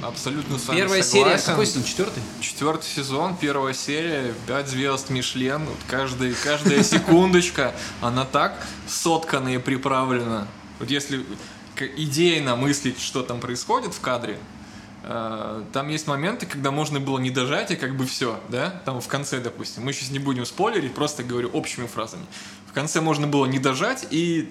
[0.01, 1.31] Абсолютно с вами Первая согласен.
[1.31, 1.83] серия, какой сезон?
[1.83, 2.23] Четвертый?
[2.39, 5.65] Четвертый сезон, первая серия, 5 звезд Мишлен.
[5.65, 10.47] Вот каждый, каждая секундочка, она так соткана и приправлена.
[10.79, 11.25] Вот если
[11.97, 14.39] идейно мыслить, что там происходит в кадре,
[15.03, 18.81] э, там есть моменты, когда можно было не дожать, и как бы все, да?
[18.85, 19.83] Там в конце, допустим.
[19.83, 22.25] Мы сейчас не будем спойлерить, просто говорю общими фразами.
[22.67, 24.49] В конце можно было не дожать и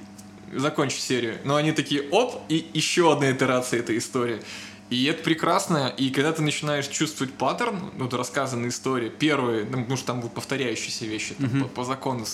[0.54, 1.38] закончить серию.
[1.44, 4.42] Но они такие, оп, и еще одна итерация этой истории.
[4.90, 9.82] И это прекрасно, и когда ты начинаешь чувствовать паттерн, ну, вот рассказанная история, первые, ну,
[9.82, 12.24] потому что там будут повторяющиеся вещи, там, по, по закону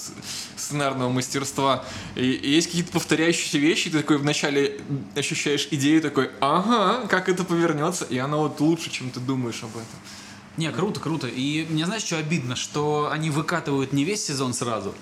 [0.57, 4.81] сценарного мастерства, и, и есть какие-то повторяющиеся вещи, ты такой вначале
[5.17, 9.71] ощущаешь идею, такой, ага, как это повернется, и оно вот лучше, чем ты думаешь об
[9.71, 9.99] этом.
[10.57, 11.27] Не, круто, круто.
[11.27, 12.55] И мне знаешь, что обидно?
[12.55, 14.95] Что они выкатывают не весь сезон сразу,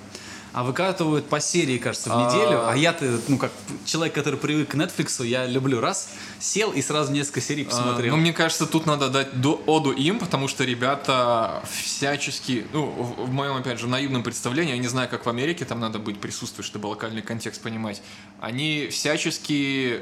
[0.53, 2.27] а выкатывают по серии, кажется, в А.
[2.29, 2.69] неделю.
[2.69, 3.53] А я-то, ну, как
[3.87, 8.15] человек, который привык к Netflix, я люблю раз, сел и сразу несколько серий А, посмотрел.
[8.17, 13.27] Ну, мне кажется, тут надо дать до- оду им, потому что ребята всячески, ну, в,
[13.27, 16.21] в моем, опять же, наивном представлении, я не знаю, как в Америке, там надо быть
[16.21, 18.03] присутствовать, чтобы локальный контекст понимать,
[18.41, 20.01] они всячески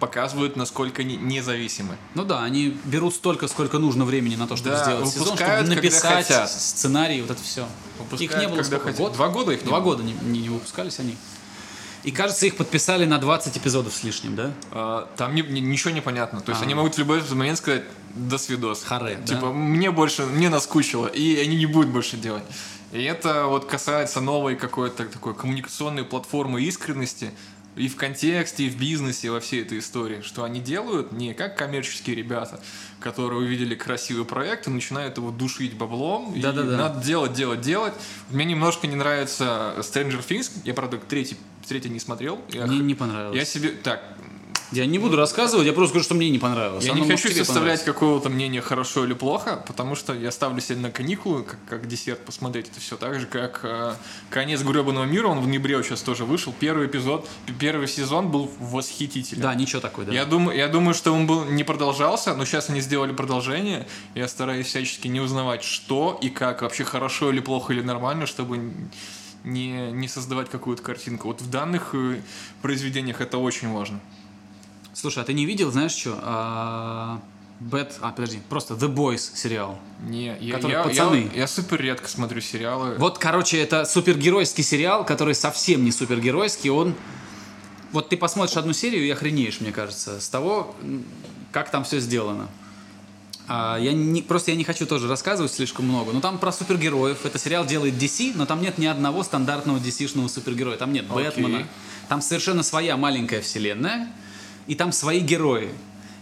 [0.00, 1.96] показывают, насколько они независимы.
[2.14, 5.62] Ну да, они берут столько, сколько нужно времени на то, чтобы Да, сделать сезон, чтобы
[5.74, 6.50] написать хотят.
[6.50, 7.62] сценарий, вот это все.
[7.62, 7.66] Их
[8.10, 8.84] Выпускают, не было сколько?
[8.84, 8.98] хотят.
[9.00, 9.12] Год?
[9.12, 9.92] Два года их не Два было.
[9.96, 11.16] года не, не, не выпускались они.
[12.02, 14.52] И кажется, их подписали на 20 эпизодов с лишним, да?
[14.70, 16.40] А, Там не- не- ничего не понятно.
[16.40, 16.64] То есть А.
[16.64, 17.82] они могут в любой момент сказать
[18.14, 18.82] «до свидос».
[18.84, 19.34] Харе, да?
[19.34, 22.42] Типа, мне больше, мне наскучило, и они не будут больше делать.
[22.92, 27.32] И это вот касается новой какой-то такой коммуникационной платформы искренности
[27.76, 30.22] и в контексте, и в бизнесе, и во всей этой истории.
[30.22, 32.60] Что они делают не как коммерческие ребята,
[33.00, 36.34] которые увидели красивый проект и начинают его душить баблом.
[36.34, 36.76] и Да-да-да.
[36.76, 37.94] надо делать, делать, делать.
[38.30, 40.50] Мне немножко не нравится Stranger Things.
[40.64, 42.40] Я, правда, третий, третий не смотрел.
[42.50, 43.36] Я Мне не понравилось.
[43.36, 43.70] я себе...
[43.70, 44.02] Так,
[44.72, 46.84] Я не буду рассказывать, я просто скажу, что мне не понравилось.
[46.84, 50.78] Я Оно не хочу составлять какого-то мнения хорошо или плохо, потому что я ставлю себе
[50.78, 53.94] на каникулы, как, как десерт посмотреть это все так же, как э,
[54.30, 56.54] конец гребаного мира, он в ноябре вот сейчас тоже вышел.
[56.58, 57.28] Первый эпизод,
[57.58, 59.42] первый сезон был восхитительный.
[59.42, 60.12] Да, ничего такое, да.
[60.12, 63.86] Я думаю, я думаю, что он был не продолжался, но сейчас они сделали продолжение.
[64.14, 68.72] Я стараюсь всячески не узнавать, что и как, вообще хорошо или плохо или нормально, чтобы
[69.44, 71.28] не, не создавать какую-то картинку.
[71.28, 72.20] Вот в данных э,
[72.62, 74.00] произведениях это очень важно.
[74.92, 76.18] Слушай, а ты не видел, знаешь что?
[76.22, 77.20] А,
[77.60, 77.92] Bad...
[78.00, 79.78] А, подожди, просто The Boys сериал.
[80.02, 81.30] Не, я, Которые я, пацаны.
[81.32, 82.96] я, я супер редко смотрю сериалы.
[82.96, 86.70] Вот, короче, это супергеройский сериал, который совсем не супергеройский.
[86.70, 86.94] Он...
[87.92, 90.74] Вот ты посмотришь одну серию и охренеешь, мне кажется, с того,
[91.52, 92.48] как там все сделано.
[93.52, 96.12] А, я не, просто я не хочу тоже рассказывать слишком много.
[96.12, 97.26] Но там про супергероев.
[97.26, 100.76] Это сериал делает DC, но там нет ни одного стандартного DC-шного супергероя.
[100.76, 101.24] Там нет Окей.
[101.24, 101.66] Бэтмена.
[102.08, 104.08] Там совершенно своя маленькая вселенная.
[104.70, 105.70] И там свои герои.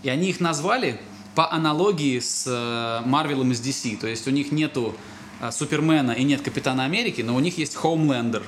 [0.03, 0.99] И они их назвали
[1.35, 3.99] по аналогии с э, Марвелом из DC.
[3.99, 4.97] То есть у них нету
[5.43, 8.43] э, Супермена и нет Капитана Америки, но у них есть Хоумлендер.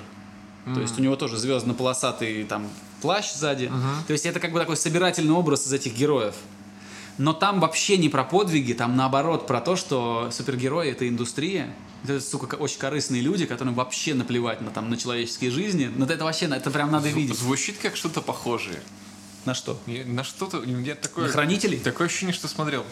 [0.74, 2.66] То есть у него тоже звездно-полосатый там
[3.02, 3.70] плащ сзади.
[4.06, 6.34] То есть это как бы такой собирательный образ из этих героев.
[7.18, 11.74] Но там вообще не про подвиги, там наоборот про то, что супергерои это индустрия.
[12.04, 15.90] Это, сука, очень корыстные люди, которым вообще наплевать на, там, на человеческие жизни.
[15.94, 17.36] Но это вообще, это прям надо видеть.
[17.36, 18.80] Звучит как что-то похожее.
[19.44, 19.80] На что?
[19.86, 21.26] Я- на что-то, я такое...
[21.26, 21.78] На хранителей?
[21.78, 22.84] Такое ощущение, что смотрел.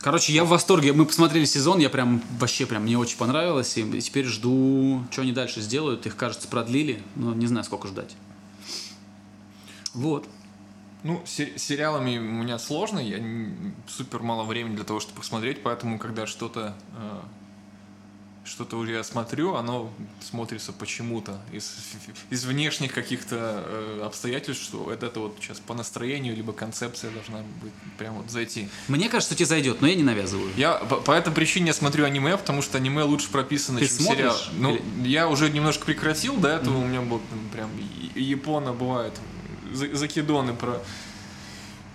[0.00, 0.92] Короче, я в восторге.
[0.92, 3.76] Мы посмотрели сезон, я прям вообще прям мне очень понравилось.
[3.76, 6.06] И теперь жду, что они дальше сделают.
[6.06, 8.14] Их, кажется, продлили, но не знаю, сколько ждать.
[9.92, 10.26] Вот.
[11.02, 13.18] Ну, се- сериалами у меня сложно, я
[13.88, 17.20] супер мало времени для того, чтобы посмотреть, поэтому, когда что-то э,
[18.44, 21.72] что-то уже я смотрю, оно смотрится почему-то из,
[22.30, 27.38] из внешних каких-то э, обстоятельств, что это, это вот сейчас по настроению, либо концепция должна
[27.62, 28.68] быть прям вот зайти.
[28.88, 30.50] Мне кажется, тебе зайдет, но я не навязываю.
[30.56, 33.96] Я по, по этой причине я смотрю аниме, потому что аниме лучше прописано, Ты чем
[33.98, 34.18] смотришь?
[34.18, 34.38] сериал.
[34.56, 37.20] Ну, Или- я уже немножко прекратил, до этого у меня был
[37.52, 37.70] прям
[38.14, 39.12] япона бывает
[39.72, 40.82] за- закидоны про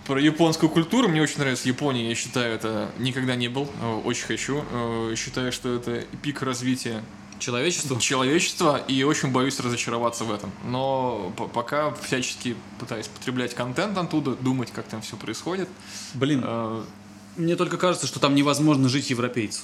[0.06, 1.08] про японскую культуру.
[1.08, 4.64] Мне очень нравится Япония, я считаю, это никогда не был, э, очень хочу.
[4.72, 7.04] Э, Считаю, что это пик развития
[7.40, 8.00] Человечеству?
[8.00, 10.52] человечества и очень боюсь разочароваться в этом.
[10.66, 15.68] Но пока всячески пытаюсь потреблять контент оттуда, думать, как там все происходит.
[16.14, 16.84] Блин, Э,
[17.36, 19.62] мне только кажется, что там невозможно жить европейцу.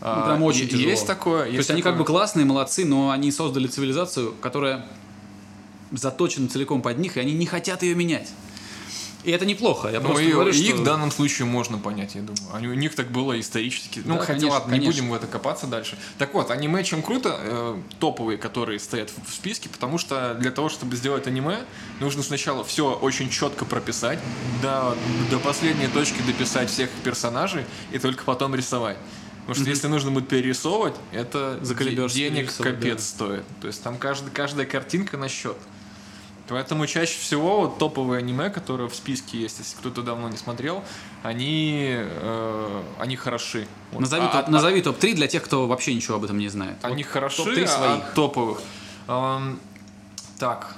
[0.00, 0.90] Ну, а, прям очень тяжело.
[0.90, 1.44] Есть такое.
[1.44, 4.84] То есть они как бы классные, молодцы, но они создали цивилизацию, которая
[5.92, 8.28] заточена целиком под них, и они не хотят ее менять.
[9.24, 9.88] И это неплохо.
[9.88, 10.64] Я Ну, просто и, говорю, и что...
[10.64, 12.54] их в данном случае можно понять, я думаю.
[12.54, 14.02] Они, у них так было исторически.
[14.04, 15.02] Ну, Да, хотя конечно, ладно, не конечно.
[15.02, 15.96] будем в это копаться дальше.
[16.18, 20.50] Так вот, аниме чем круто, э, топовые, которые стоят в, в списке, потому что для
[20.50, 21.58] того, чтобы сделать аниме,
[22.00, 24.18] нужно сначала все очень четко прописать,
[24.60, 24.96] до,
[25.30, 28.96] до последней точки дописать всех персонажей и только потом рисовать.
[29.42, 31.58] Потому что если нужно будет перерисовывать, это
[32.14, 33.02] денег капец да.
[33.02, 33.44] стоит.
[33.60, 35.56] То есть там каждый, каждая картинка на счет.
[36.52, 40.84] Поэтому чаще всего вот топовые аниме, которые в списке есть, если кто-то давно не смотрел,
[41.22, 43.66] они, э, они хороши.
[43.92, 46.76] Назови, А- топ, а- назови топ-3 для тех, кто вообще ничего об этом не знает.
[46.82, 48.04] Они Вот хороши, топ-3 а своих.
[48.04, 48.60] от топовых.
[49.08, 49.60] Эм,
[50.38, 50.76] так.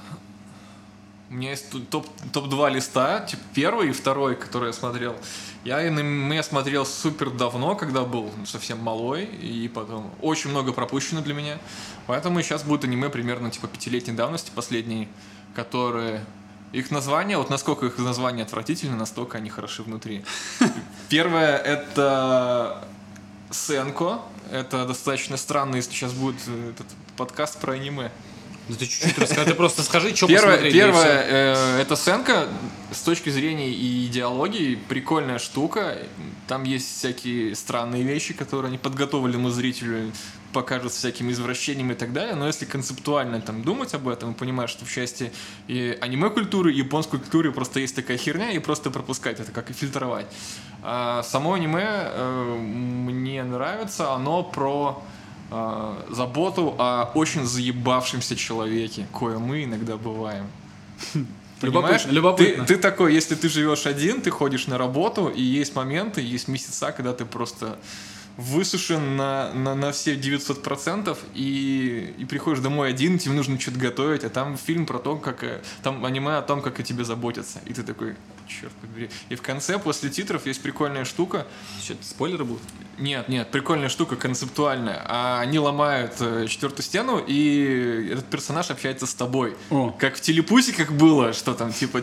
[1.29, 5.17] У меня есть топ, топ-2 листа, типа первый и второй, который я смотрел.
[5.65, 11.35] Я аниме смотрел супер давно, когда был совсем малой, и потом очень много пропущено для
[11.35, 11.59] меня.
[12.07, 15.09] Поэтому сейчас будет аниме примерно типа пятилетней давности, последние,
[15.55, 16.25] которые...
[16.73, 20.25] Их название, вот насколько их название отвратительно, настолько они хороши внутри.
[21.09, 22.85] Первое это
[23.51, 24.23] Сенко.
[24.51, 26.87] Это достаточно странно, если сейчас будет э, этот
[27.17, 28.11] подкаст про аниме.
[28.69, 32.49] Да ты чуть-чуть расскажи, ты просто скажи, что Первое, первое э, это Сенка
[32.93, 35.99] с точки зрения и идеологии прикольная штука.
[36.49, 40.12] Там есть всякие странные вещи, которые они подготовленному зрителю
[40.55, 42.35] покажут всякими извращениями и так далее.
[42.35, 45.33] Но если концептуально там думать об этом и понимать, что в части
[45.69, 49.73] и аниме-культуры, и японской культуры просто есть такая херня, и просто пропускать это, как и
[49.75, 50.27] фильтровать.
[50.83, 55.03] А само аниме э, мне нравится, оно про
[55.51, 60.47] э, заботу о очень заебавшемся человеке, кое мы иногда бываем.
[61.61, 62.05] Понимаешь?
[62.07, 62.64] Любопытно, любопытно.
[62.67, 66.49] Ты, ты такой, если ты живешь один, ты ходишь на работу, и есть моменты, есть
[66.49, 67.79] месяца, когда ты просто
[68.37, 74.25] высушен на, на, на все 900% и, и приходишь домой один, тебе нужно что-то готовить,
[74.25, 75.44] а там фильм про то, как...
[75.44, 77.61] э, Там аниме о том, как о тебе заботятся.
[77.66, 78.16] И ты такой,
[78.49, 79.11] черт побери.
[79.29, 81.47] И в конце, после титров, есть прикольная штука.
[81.83, 82.62] Что, спойлеры будут?
[82.98, 85.02] Нет, нет, прикольная штука, концептуальная.
[85.07, 89.57] А Они ломают э, четвертую стену, и этот персонаж общается с тобой.
[89.70, 89.90] О.
[89.98, 92.02] Как в телепусиках было, что там, типа,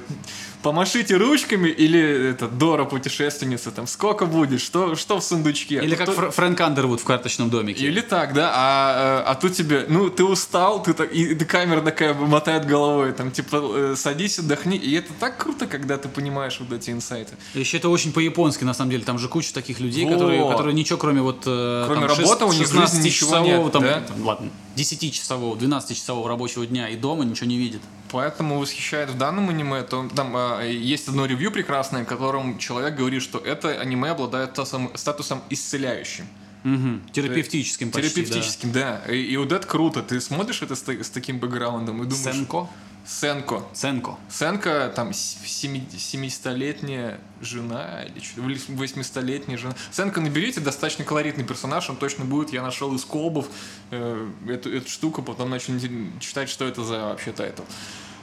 [0.62, 5.76] помашите ручками, или это Дора путешественница, там, сколько будет, что, что в сундучке.
[5.84, 7.86] Или как Кто- Фр- Фрэнк Андервуд в карточном домике.
[7.86, 11.36] Или так, да, а, э, а тут тебе, ну, ты устал, ты так, и, и
[11.46, 16.10] камера такая мотает головой, там, типа, э, садись, отдохни, и это так круто, когда ты
[16.10, 17.34] понимаешь вот эти инсайты.
[17.54, 19.04] Еще это очень по-японски, на самом деле.
[19.04, 20.14] Там же куча таких людей, Вот.
[20.14, 21.44] которые, которые ничего, кроме вот...
[21.46, 24.02] э, Кроме там, работы, у них в жизни ничего 16-часового, нет, там, да?
[24.02, 27.82] там, ладно, 10-часового, 12-часового рабочего дня и дома ничего не видит.
[28.12, 32.96] Поэтому восхищает в данном аниме, то там а, есть одно ревью прекрасное, в котором человек
[32.96, 36.28] говорит, что это аниме обладает статусом, статусом исцеляющим.
[36.64, 37.02] Мгм.
[37.12, 39.02] Терапевтическим почти, терапевтическим, да.
[39.10, 40.04] И, и вот это круто.
[40.04, 42.16] Ты смотришь это с, с таким бэкграундом и да.
[42.16, 42.36] думаешь...
[42.36, 42.68] Сенко?
[43.06, 43.64] Сенко.
[43.74, 44.18] Сенко.
[44.30, 49.76] Сенка, там, с- семи- 70-летняя жена или что 80-летняя жена.
[49.92, 52.54] Сенка наберите, достаточно колоритный персонаж, он точно будет.
[52.54, 53.48] Я нашел из колбов
[53.90, 55.74] э, эту, эту штуку, потом начал
[56.20, 57.64] читать, что это за вообще title.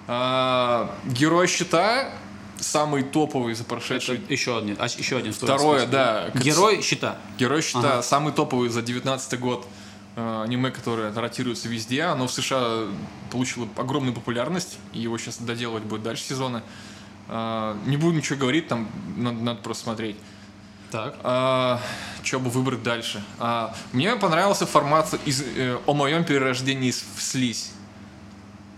[0.07, 2.11] А, Герой щита
[2.61, 4.21] самый топовый за Это прошедший...
[4.29, 5.33] еще один, а, еще один.
[5.33, 6.31] Второе, да.
[6.35, 7.19] Герой щита.
[7.39, 8.03] Герой щита Ага.
[8.03, 9.67] самый топовый за 19 год
[10.17, 12.03] аниме, которое ротируется везде.
[12.05, 12.87] Оно в США
[13.31, 16.63] получило огромную популярность, и его сейчас доделывать будет дальше сезона.
[17.29, 20.17] Э, не буду ничего говорить, там надо, надо просто смотреть.
[20.91, 21.17] Так.
[22.23, 23.23] что бы выбрать дальше?
[23.39, 27.73] А, мне понравился формат из, э, о моем перерождении в слизь.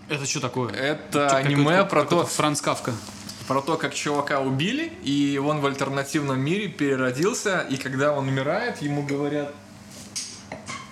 [0.09, 0.73] Это что такое?
[0.73, 2.93] Это Чё, аниме какой-то- про то, какой-то Франц Кавка.
[3.47, 8.83] про то, как чувака убили, и он в альтернативном мире переродился, и когда он умирает,
[8.83, 9.55] ему говорят,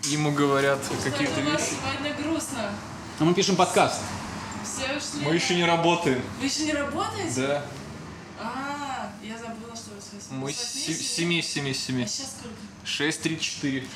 [0.09, 1.71] ему говорят какие-то вещи.
[1.81, 2.71] сегодня грустно.
[3.21, 4.01] А мы пишем подкаст.
[4.65, 5.27] Все ушли.
[5.27, 6.23] Мы еще не работаем.
[6.41, 7.35] Вы еще не работаете?
[7.47, 7.65] Да.
[8.41, 10.31] А, я забыла, что вы с.
[10.31, 12.03] Мы С с восьми, се- с семи, семи, семи.
[12.05, 12.55] А сейчас сколько?
[12.85, 13.87] Шесть, три, четыре.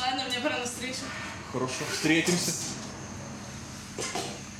[0.00, 0.98] Ладно, мне пора на встречу.
[1.52, 1.72] Хорошо.
[1.92, 2.52] Встретимся.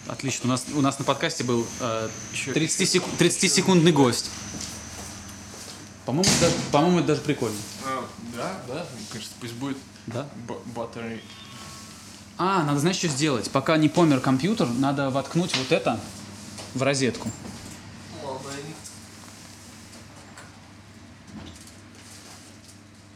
[0.09, 0.45] Отлично.
[0.45, 2.53] У нас, у нас на подкасте был э, Чё?
[2.53, 4.31] 30, секу- 30-секундный гость.
[6.05, 7.57] По-моему, даже, по-моему, это даже прикольно.
[7.85, 8.07] А,
[8.37, 8.87] да, да.
[9.11, 10.27] Конечно, пусть будет Да?
[10.75, 11.21] battery.
[12.38, 13.51] А, надо, знаешь, что сделать?
[13.51, 15.99] Пока не помер компьютер, надо воткнуть вот это
[16.75, 17.31] в розетку.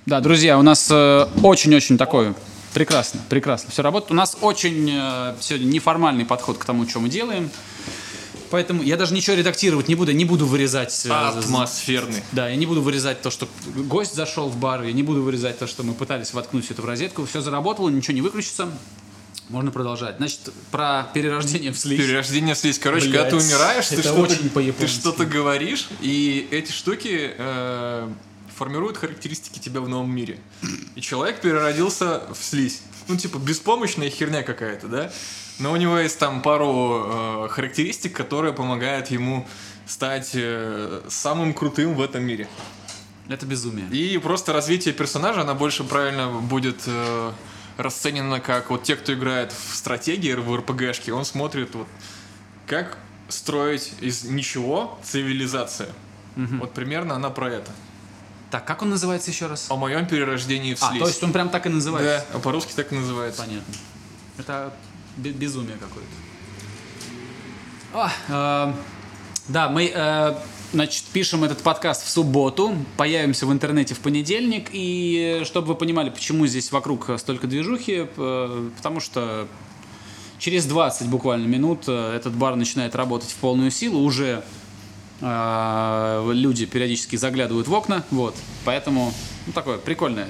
[0.07, 2.35] Да, друзья, у нас э, очень-очень такой
[2.73, 4.11] прекрасно, прекрасно все работает.
[4.11, 7.51] У нас очень э, сегодня неформальный подход к тому, что мы делаем.
[8.51, 11.07] Поэтому я даже ничего редактировать не буду, я не буду вырезать.
[11.07, 12.23] э, Атмосферный.
[12.33, 15.59] да, я не буду вырезать то, что гость зашел в бар, я не буду вырезать
[15.59, 17.25] то, что мы пытались воткнуть это в розетку.
[17.27, 18.71] Все заработало, ничего не выключится.
[19.49, 20.17] Можно продолжать.
[20.19, 21.99] Значит, про перерождение в слизь.
[21.99, 22.79] Перерождение в слизь.
[22.79, 24.37] Короче, Блядь, когда ты умираешь, ты что-то,
[24.79, 28.09] ты что-то говоришь, и эти штуки э,
[28.57, 30.39] формируют характеристики тебя в новом мире.
[30.95, 32.83] И человек переродился в слизь.
[33.09, 35.13] Ну, типа, беспомощная херня какая-то, да?
[35.61, 39.47] Но у него есть там пару э, характеристик, которые помогают ему
[39.87, 42.49] стать э, самым крутым в этом мире.
[43.29, 43.87] Это безумие.
[43.91, 47.33] И просто развитие персонажа, она больше правильно будет э,
[47.77, 51.87] расценена как вот те, кто играет в стратегии, в РПГшки, он смотрит вот
[52.67, 52.97] как
[53.29, 55.91] строить из ничего цивилизацию.
[56.37, 57.71] Вот примерно она про это.
[58.51, 59.67] Так, как он называется еще раз?
[59.71, 61.03] О моем перерождении в А, слизь.
[61.03, 62.27] то есть он прям так и да, называется?
[62.33, 63.43] а по-русски так и называется.
[63.43, 63.75] Понятно.
[64.39, 64.73] Это
[65.21, 66.11] безумие какое-то.
[67.93, 68.75] А, э,
[69.49, 70.35] да, мы, э,
[70.73, 76.11] значит, пишем этот подкаст в субботу, появимся в интернете в понедельник, и чтобы вы понимали,
[76.11, 79.49] почему здесь вокруг столько движухи, э, потому что
[80.39, 84.45] через 20 буквально минут э, этот бар начинает работать в полную силу, уже
[85.21, 89.13] э, люди периодически заглядывают в окна, вот, поэтому,
[89.47, 90.29] ну, такое прикольное,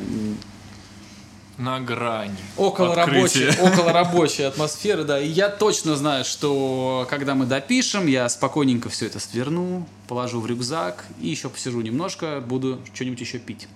[1.61, 2.35] На грани.
[2.57, 5.21] около рабочей, около рабочей атмосферы, да.
[5.21, 10.47] И я точно знаю, что когда мы допишем, я спокойненько все это сверну, положу в
[10.47, 13.69] рюкзак и еще посижу немножко, буду что-нибудь еще пить.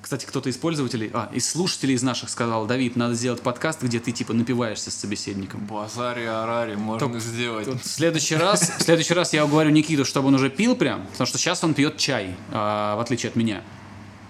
[0.00, 4.00] Кстати, кто-то из пользователей, а, из слушателей из наших сказал, Давид, надо сделать подкаст, где
[4.00, 5.66] ты типа напиваешься с собеседником.
[5.66, 7.66] Базари, арари, можно Только- сделать.
[7.66, 11.06] Вот в следующий раз, в следующий раз я уговорю Никиту, чтобы он уже пил прям,
[11.08, 13.62] потому что сейчас он пьет чай, а, в отличие от меня.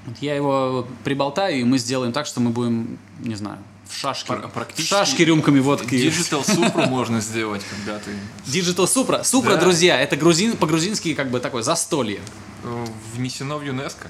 [0.09, 4.29] Вот я его приболтаю, и мы сделаем так, что мы будем, не знаю, в шашки,
[4.29, 5.95] Пр- в практически шашки рюмками водки.
[5.95, 8.11] Digital супру можно сделать, когда ты
[8.47, 9.23] Digital Supra.
[9.23, 9.57] Supra, Да.
[9.57, 12.21] друзья, это грузин, по-грузински как бы такое застолье.
[12.65, 14.09] э, внесено в ЮНЕСКо.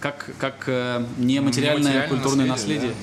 [0.00, 2.94] Как, как э, нематериальное Нематериальное культурное наследие, наследие.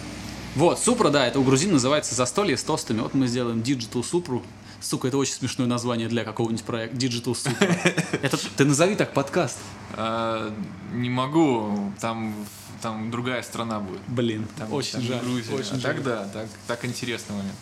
[0.56, 3.02] Вот, Супра, да, это у грузин называется застолье с тостами.
[3.02, 4.42] Вот мы сделаем Digital Supra.
[4.86, 6.96] Сука, это очень смешное название для какого-нибудь проекта.
[6.96, 8.06] Digital Super.
[8.22, 9.58] Это ты назови так подкаст.
[9.94, 10.54] А,
[10.94, 12.36] не могу, там,
[12.84, 14.02] там другая страна будет.
[14.08, 15.20] Блин, Там, очень там жаль.
[15.22, 15.56] Грузия.
[15.56, 15.96] Очень а жаль.
[15.96, 17.56] так да, так, так интересно момент.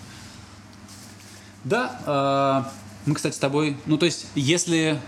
[1.63, 2.71] Да, а,
[3.05, 3.78] мы, кстати, с тобой...
[3.86, 4.99] Ну, то есть, если...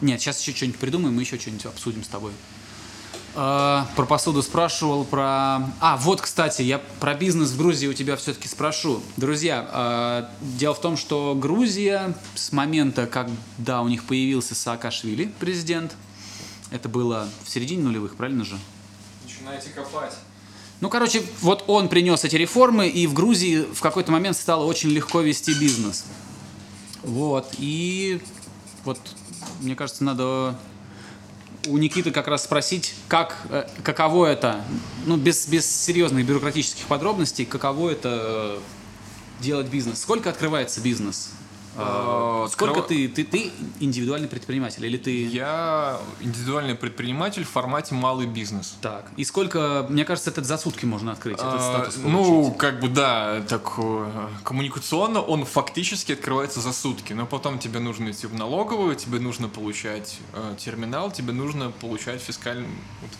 [0.00, 2.30] Нет, сейчас еще что-нибудь придумаем, мы еще что-нибудь обсудим с тобой.
[3.38, 5.70] А, про посуду спрашивал, про...
[5.80, 9.02] А, вот, кстати, я про бизнес в Грузии у тебя все-таки спрошу.
[9.18, 15.94] Друзья, а, дело в том, что Грузия с момента, когда у них появился Саакашвили, президент,
[16.70, 18.58] это было в середине нулевых, правильно же?
[19.24, 20.14] Начинаете копать.
[20.80, 24.88] Ну, короче, вот он принес эти реформы, и в Грузии в какой-то момент стало очень
[24.88, 26.06] легко вести бизнес.
[27.02, 28.22] Вот, и
[28.84, 28.98] вот,
[29.60, 30.58] мне кажется, надо
[31.66, 34.64] у Никиты как раз спросить, как, э, каково это,
[35.04, 38.58] ну, без, без серьезных бюрократических подробностей, каково это э,
[39.40, 40.00] делать бизнес.
[40.00, 41.30] Сколько открывается бизнес?
[41.78, 43.50] А, Сколько ты, ты, ты
[43.80, 45.26] индивидуальный предприниматель или ты...
[45.26, 48.76] Я индивидуальный предприниматель в формате малый бизнес.
[48.80, 49.06] Так.
[49.16, 52.88] И сколько, мне кажется, это за сутки можно открыть, этот А, статус ну, как бы
[52.88, 58.34] да, так э, коммуникационно он фактически открывается за сутки, но потом тебе нужно идти в
[58.34, 62.70] налоговую, тебе нужно получать э, терминал, тебе нужно получать фискальную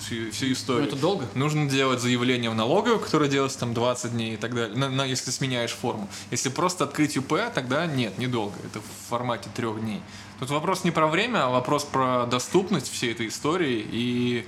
[0.00, 0.84] всю, всю историю.
[0.84, 1.26] Ну, это долго?
[1.34, 5.04] Нужно делать заявление в налоговую, которое делается там 20 дней и так далее, на, на-
[5.04, 6.08] если сменяешь форму.
[6.30, 10.00] Если просто открыть УП, тогда нет, недолго, это в формате трех дней.
[10.38, 14.46] Тут вопрос не про время, а вопрос про доступность всей этой истории и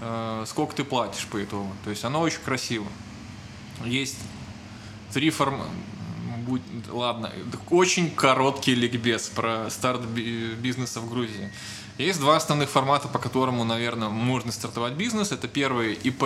[0.00, 1.70] э, сколько ты платишь по итогу.
[1.84, 2.86] То есть оно очень красиво.
[3.84, 4.18] Есть
[5.12, 5.66] три форма...
[6.46, 6.62] Будь...
[6.90, 7.30] Ладно,
[7.68, 11.52] очень короткий ликбез про старт би- бизнеса в Грузии.
[11.98, 15.32] Есть два основных формата, по которому, наверное, можно стартовать бизнес.
[15.32, 16.24] Это первый ИП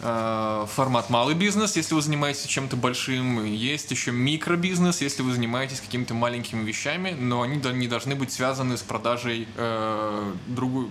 [0.00, 3.44] формат малый бизнес, если вы занимаетесь чем-то большим.
[3.44, 8.76] Есть еще микробизнес, если вы занимаетесь какими-то маленькими вещами, но они не должны быть связаны
[8.76, 10.86] с продажей э, другой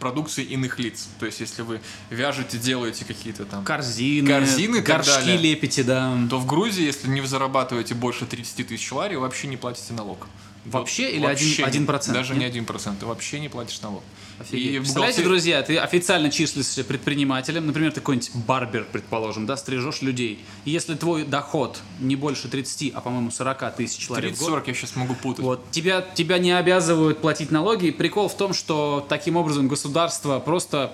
[0.00, 1.08] продукции иных лиц.
[1.20, 1.80] То есть, если вы
[2.10, 5.36] вяжете, делаете какие-то там Корзины, Корзины горшки далее.
[5.36, 6.16] лепите, да.
[6.28, 10.26] то в Грузии, если не зарабатываете больше 30 тысяч лари, вообще не платите налог.
[10.66, 12.40] Вообще Вот или вообще один- 1%, Даже нет?
[12.40, 14.02] не один процент, ты вообще не платишь налог.
[14.38, 14.74] Офигеть.
[14.74, 20.02] И Представляете, бухгалтер- друзья, ты официально числишься предпринимателем, например, ты какой-нибудь барбер, предположим, да, стрижешь
[20.02, 20.44] людей.
[20.66, 24.74] И если твой доход не больше 30, а, по-моему, 40 тысяч в год, 30-40 я
[24.74, 25.44] сейчас могу путать.
[25.44, 27.90] вот, тебя, тебя не обязывают платить налоги.
[27.90, 30.92] Прикол в том, что таким образом государство просто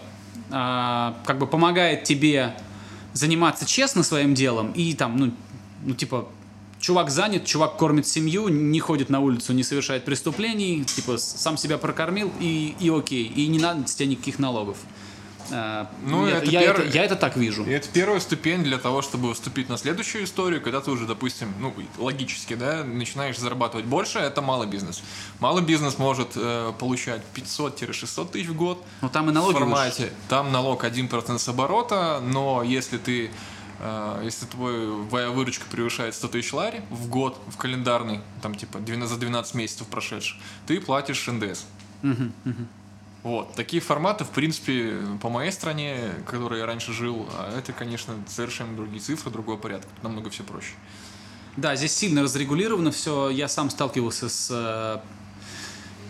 [0.51, 2.57] а, как бы помогает тебе
[3.13, 5.33] заниматься честно своим делом и там, ну,
[5.85, 6.29] ну, типа,
[6.79, 11.79] чувак занят, чувак кормит семью, не ходит на улицу, не совершает преступлений, типа, сам себя
[11.79, 14.77] прокормил и, и окей, и не надо с тебя никаких налогов.
[15.51, 17.65] А, Ну, я, это я первый- это, я это так вижу.
[17.65, 21.53] И это первая ступень для того, чтобы вступить на следующую историю, когда ты уже, допустим,
[21.61, 25.03] ну, логически, да, начинаешь зарабатывать больше, это малый бизнес.
[25.41, 28.85] Малый бизнес может э, получать 500-600 тысяч в год.
[29.03, 29.65] Но там и в налоги выше.
[29.67, 30.13] формате.
[30.29, 33.31] Там налог 1% с оборота, но если ты
[33.81, 39.13] э, если твоя выручка превышает 100 тысяч лари в год, в календарный, там типа 12
[39.15, 40.37] за 12 месяцев прошедших,
[40.67, 41.65] ты платишь НДС.
[43.27, 43.55] Вот.
[43.57, 48.15] Такие форматы, в принципе, по моей стране, в которой я раньше жил, а это, конечно,
[48.29, 49.89] совершенно другие цифры, другой порядок.
[50.05, 50.75] Намного все проще.
[51.57, 53.29] Да, здесь сильно разрегулировано все.
[53.29, 54.99] Я сам сталкивался с э,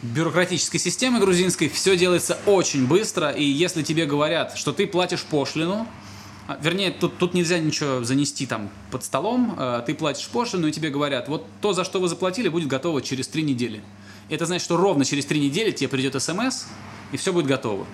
[0.03, 1.71] бюрократической системой грузинской.
[1.71, 3.31] Все делается очень быстро.
[3.31, 5.89] И если тебе говорят, что ты платишь пошлину,
[6.49, 10.71] а, вернее, тут, тут нельзя ничего занести там под столом, э, ты платишь пошлину, и
[10.71, 13.83] тебе говорят, вот то, за что вы заплатили, будет готово через три недели.
[14.29, 16.67] Это значит, что ровно через три недели тебе придет смс,
[17.13, 17.87] и все будет готово.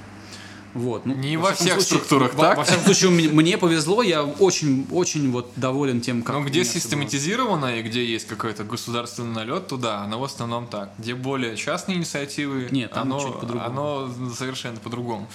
[0.75, 1.05] Вот.
[1.05, 2.57] Ну, Не во всяком всех случае, структурах во- так.
[2.57, 6.63] Во всяком случае, мне, повезло, я очень, очень вот доволен тем, как Но у где
[6.63, 6.73] было.
[6.73, 10.93] систематизировано и где есть какой-то государственный налет, туда, оно в основном так.
[10.99, 15.29] Где более частные инициативы, Нет, оно, оно совершенно по-другому.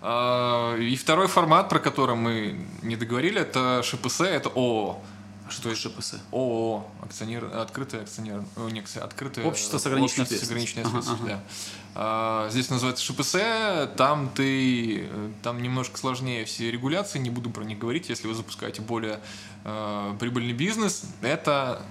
[0.00, 5.00] А, И второй формат, про который мы не договорили, это ШПС, это ООО.
[5.48, 6.14] Что это ШПС?
[6.32, 11.14] ООО, акционер, открытое акционер, не, открытое Общество с ограниченной общество с ограниченной ответственностью.
[11.14, 11.44] ответственностью,
[11.94, 11.94] да.
[11.96, 17.62] А, Здесь называется ШПС, там ты, э, там немножко сложнее все регуляции, не буду про
[17.64, 19.20] них говорить, если вы запускаете более
[19.64, 21.82] э, прибыльный бизнес, это,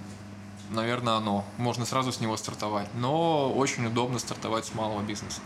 [0.70, 5.40] наверное, оно, можно сразу с него стартовать, но очень удобно стартовать с малого бизнеса.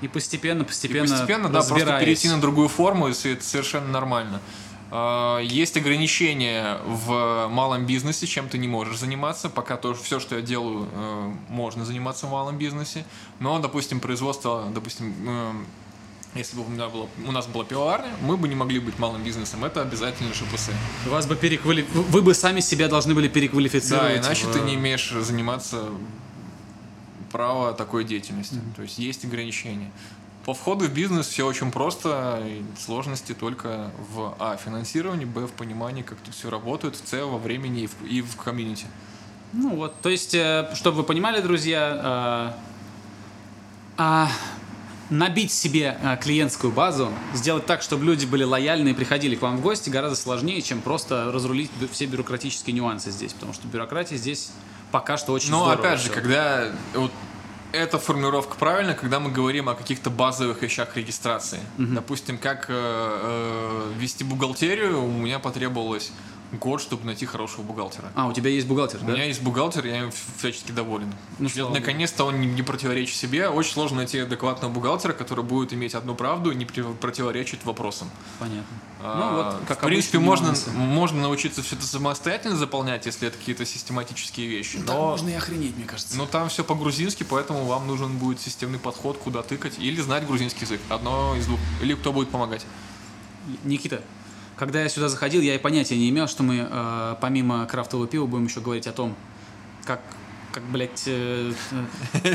[0.00, 4.40] И постепенно, И постепенно, постепенно, да, просто перейти на другую форму, и это совершенно нормально.
[4.92, 9.48] А, Есть ограничения в малом бизнесе, чем ты не можешь заниматься.
[9.48, 13.04] Пока то, все, что я делаю, э, можно заниматься в малом бизнесе.
[13.38, 15.52] Но, допустим, производство, допустим, э,
[16.36, 19.24] Если бы у, меня было, у нас была пивоварня, мы бы не могли быть малым
[19.24, 19.64] бизнесом.
[19.64, 20.70] Это обязательно ШПС.
[21.06, 21.84] Вас бы переквали...
[21.92, 24.20] Вы бы сами себя должны были переквалифицировать.
[24.22, 25.86] Да, иначе в- ты не имеешь заниматься
[27.32, 28.56] право такой деятельности.
[28.76, 29.90] То есть есть ограничения.
[30.44, 32.42] По входу в бизнес все очень просто,
[32.78, 34.56] сложности только в А.
[34.56, 35.46] финансировании, Б.
[35.46, 37.12] в понимании, как тут все работает, в С.
[37.24, 38.86] во времени и в, и в комьюнити.
[39.52, 42.60] Ну вот, то есть, э, чтобы вы понимали, друзья, э,
[43.98, 44.28] а,
[45.10, 49.58] набить себе э, клиентскую базу, сделать так, чтобы люди были лояльны и приходили к вам
[49.58, 54.52] в гости, гораздо сложнее, чем просто разрулить все бюрократические нюансы здесь, потому что бюрократия здесь
[54.92, 56.14] пока что очень Но здорово опять же, всё.
[56.14, 57.10] когда вот
[57.72, 61.60] эта формулировка правильная, когда мы говорим о каких-то базовых вещах регистрации.
[61.78, 66.12] Допустим, как э, э, вести бухгалтерию, у меня потребовалось
[66.52, 68.10] год, чтобы найти хорошего бухгалтера.
[68.14, 69.12] А, у тебя есть бухгалтер, У да?
[69.12, 71.12] меня есть бухгалтер, я им всячески доволен.
[71.38, 71.80] Ну, Я- слава богу.
[71.80, 73.48] Наконец-то он не, не противоречит себе.
[73.48, 78.10] Очень сложно найти адекватного бухгалтера, который будет иметь одну правду и не при- противоречить вопросам.
[78.38, 78.76] Понятно.
[79.02, 80.70] А, ну вот, как в принципе, обычно, можно, нюансы.
[80.70, 84.78] можно научиться все это самостоятельно заполнять, если это какие-то систематические вещи.
[84.78, 86.16] Так Но, можно и охренеть, мне кажется.
[86.18, 90.64] но там все по-грузински, поэтому вам нужен будет системный подход, куда тыкать, или знать грузинский
[90.64, 90.80] язык.
[90.88, 91.60] Одно из двух.
[91.80, 92.66] Или кто будет помогать.
[93.64, 94.02] Никита,
[94.60, 98.26] когда я сюда заходил, я и понятия не имел, что мы э, помимо крафтового пива
[98.26, 99.16] будем еще говорить о том,
[99.86, 100.02] как,
[100.52, 101.52] как блядь, э,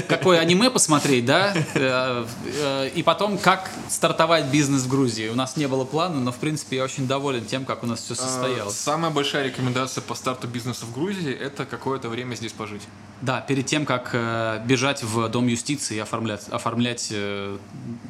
[0.07, 5.29] какое аниме посмотреть, да, Э, э, и потом, как стартовать бизнес в Грузии.
[5.29, 8.01] У нас не было плана, но, в принципе, я очень доволен тем, как у нас
[8.01, 8.75] все Э, состоялось.
[8.75, 12.83] Самая большая рекомендация по старту бизнеса в Грузии– это какое-то время здесь пожить.
[13.21, 17.57] Да, перед тем, как э, бежать в Дом юстиции и оформлять, оформлять э,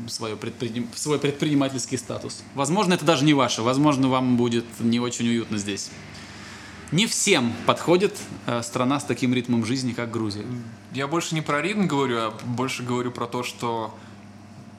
[0.08, 2.43] свое предприним- свой предпринимательский статус.
[2.53, 3.62] Возможно, это даже не ваше.
[3.62, 5.89] Возможно, вам будет не очень уютно здесь.
[6.91, 10.45] Не всем подходит э, страна с таким ритмом жизни, как Грузия.
[10.93, 13.93] Я больше не про ритм говорю, а больше говорю про то, что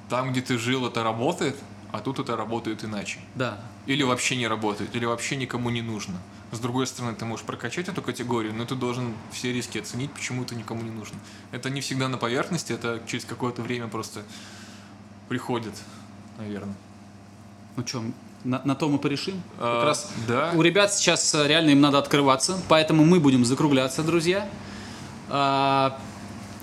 [0.09, 1.57] там, где ты жил, это работает,
[1.93, 3.19] а тут это работает иначе.
[3.35, 3.61] Да.
[3.87, 6.17] Или вообще не работает, или вообще никому не нужно.
[6.53, 10.43] С другой стороны, ты можешь прокачать эту категорию, но ты должен все риски оценить, почему
[10.43, 11.19] это никому не нужно.
[11.51, 14.23] Это не всегда на поверхности, это через какое-то время просто
[15.29, 15.75] приходит,
[16.39, 16.77] наверное.
[17.77, 18.05] Ну что,
[18.47, 19.43] на, на то мы порешим?
[19.59, 20.53] А, как раз да.
[20.55, 24.49] у ребят сейчас э, реально им надо открываться, поэтому мы будем закругляться, друзья.
[25.29, 25.99] А,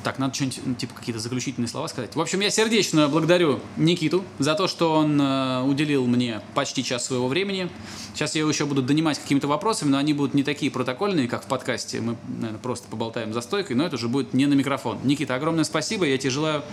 [0.03, 2.15] так, надо что-нибудь, ну, типа какие-то заключительные слова сказать.
[2.15, 7.05] В общем, я сердечно благодарю Никиту за то, что он э, уделил мне почти час
[7.05, 7.69] своего времени.
[8.13, 11.43] Сейчас я его еще буду донимать какими-то вопросами, но они будут не такие протокольные, как
[11.43, 12.01] в подкасте.
[12.01, 14.99] Мы, наверное, просто поболтаем за стойкой, но это уже будет не на микрофон.
[15.03, 16.63] Никита, огромное спасибо, я тебе желаю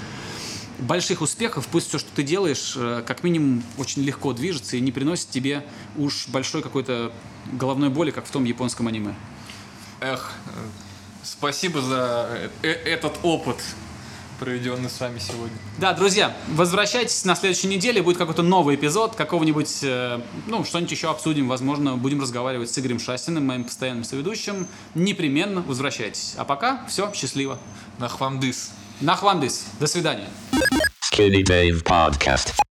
[0.80, 1.66] больших успехов.
[1.70, 5.64] Пусть все, что ты делаешь, э, как минимум очень легко движется и не приносит тебе
[5.96, 7.12] уж большой какой-то
[7.52, 9.14] головной боли, как в том японском аниме.
[10.00, 10.32] Эх,
[11.22, 13.56] спасибо за э- э- этот опыт,
[14.38, 15.56] проведенный с вами сегодня.
[15.78, 21.10] Да, друзья, возвращайтесь на следующей неделе, будет какой-то новый эпизод, какого-нибудь, э, ну, что-нибудь еще
[21.10, 24.66] обсудим, возможно, будем разговаривать с Игорем Шастиным, моим постоянным соведущим.
[24.94, 26.34] Непременно возвращайтесь.
[26.38, 27.58] А пока все, счастливо.
[27.98, 28.70] Нахвамдыс.
[29.00, 29.66] Нахвандыс.
[29.78, 30.28] До свидания.
[31.12, 32.69] Skinny Dave Podcast.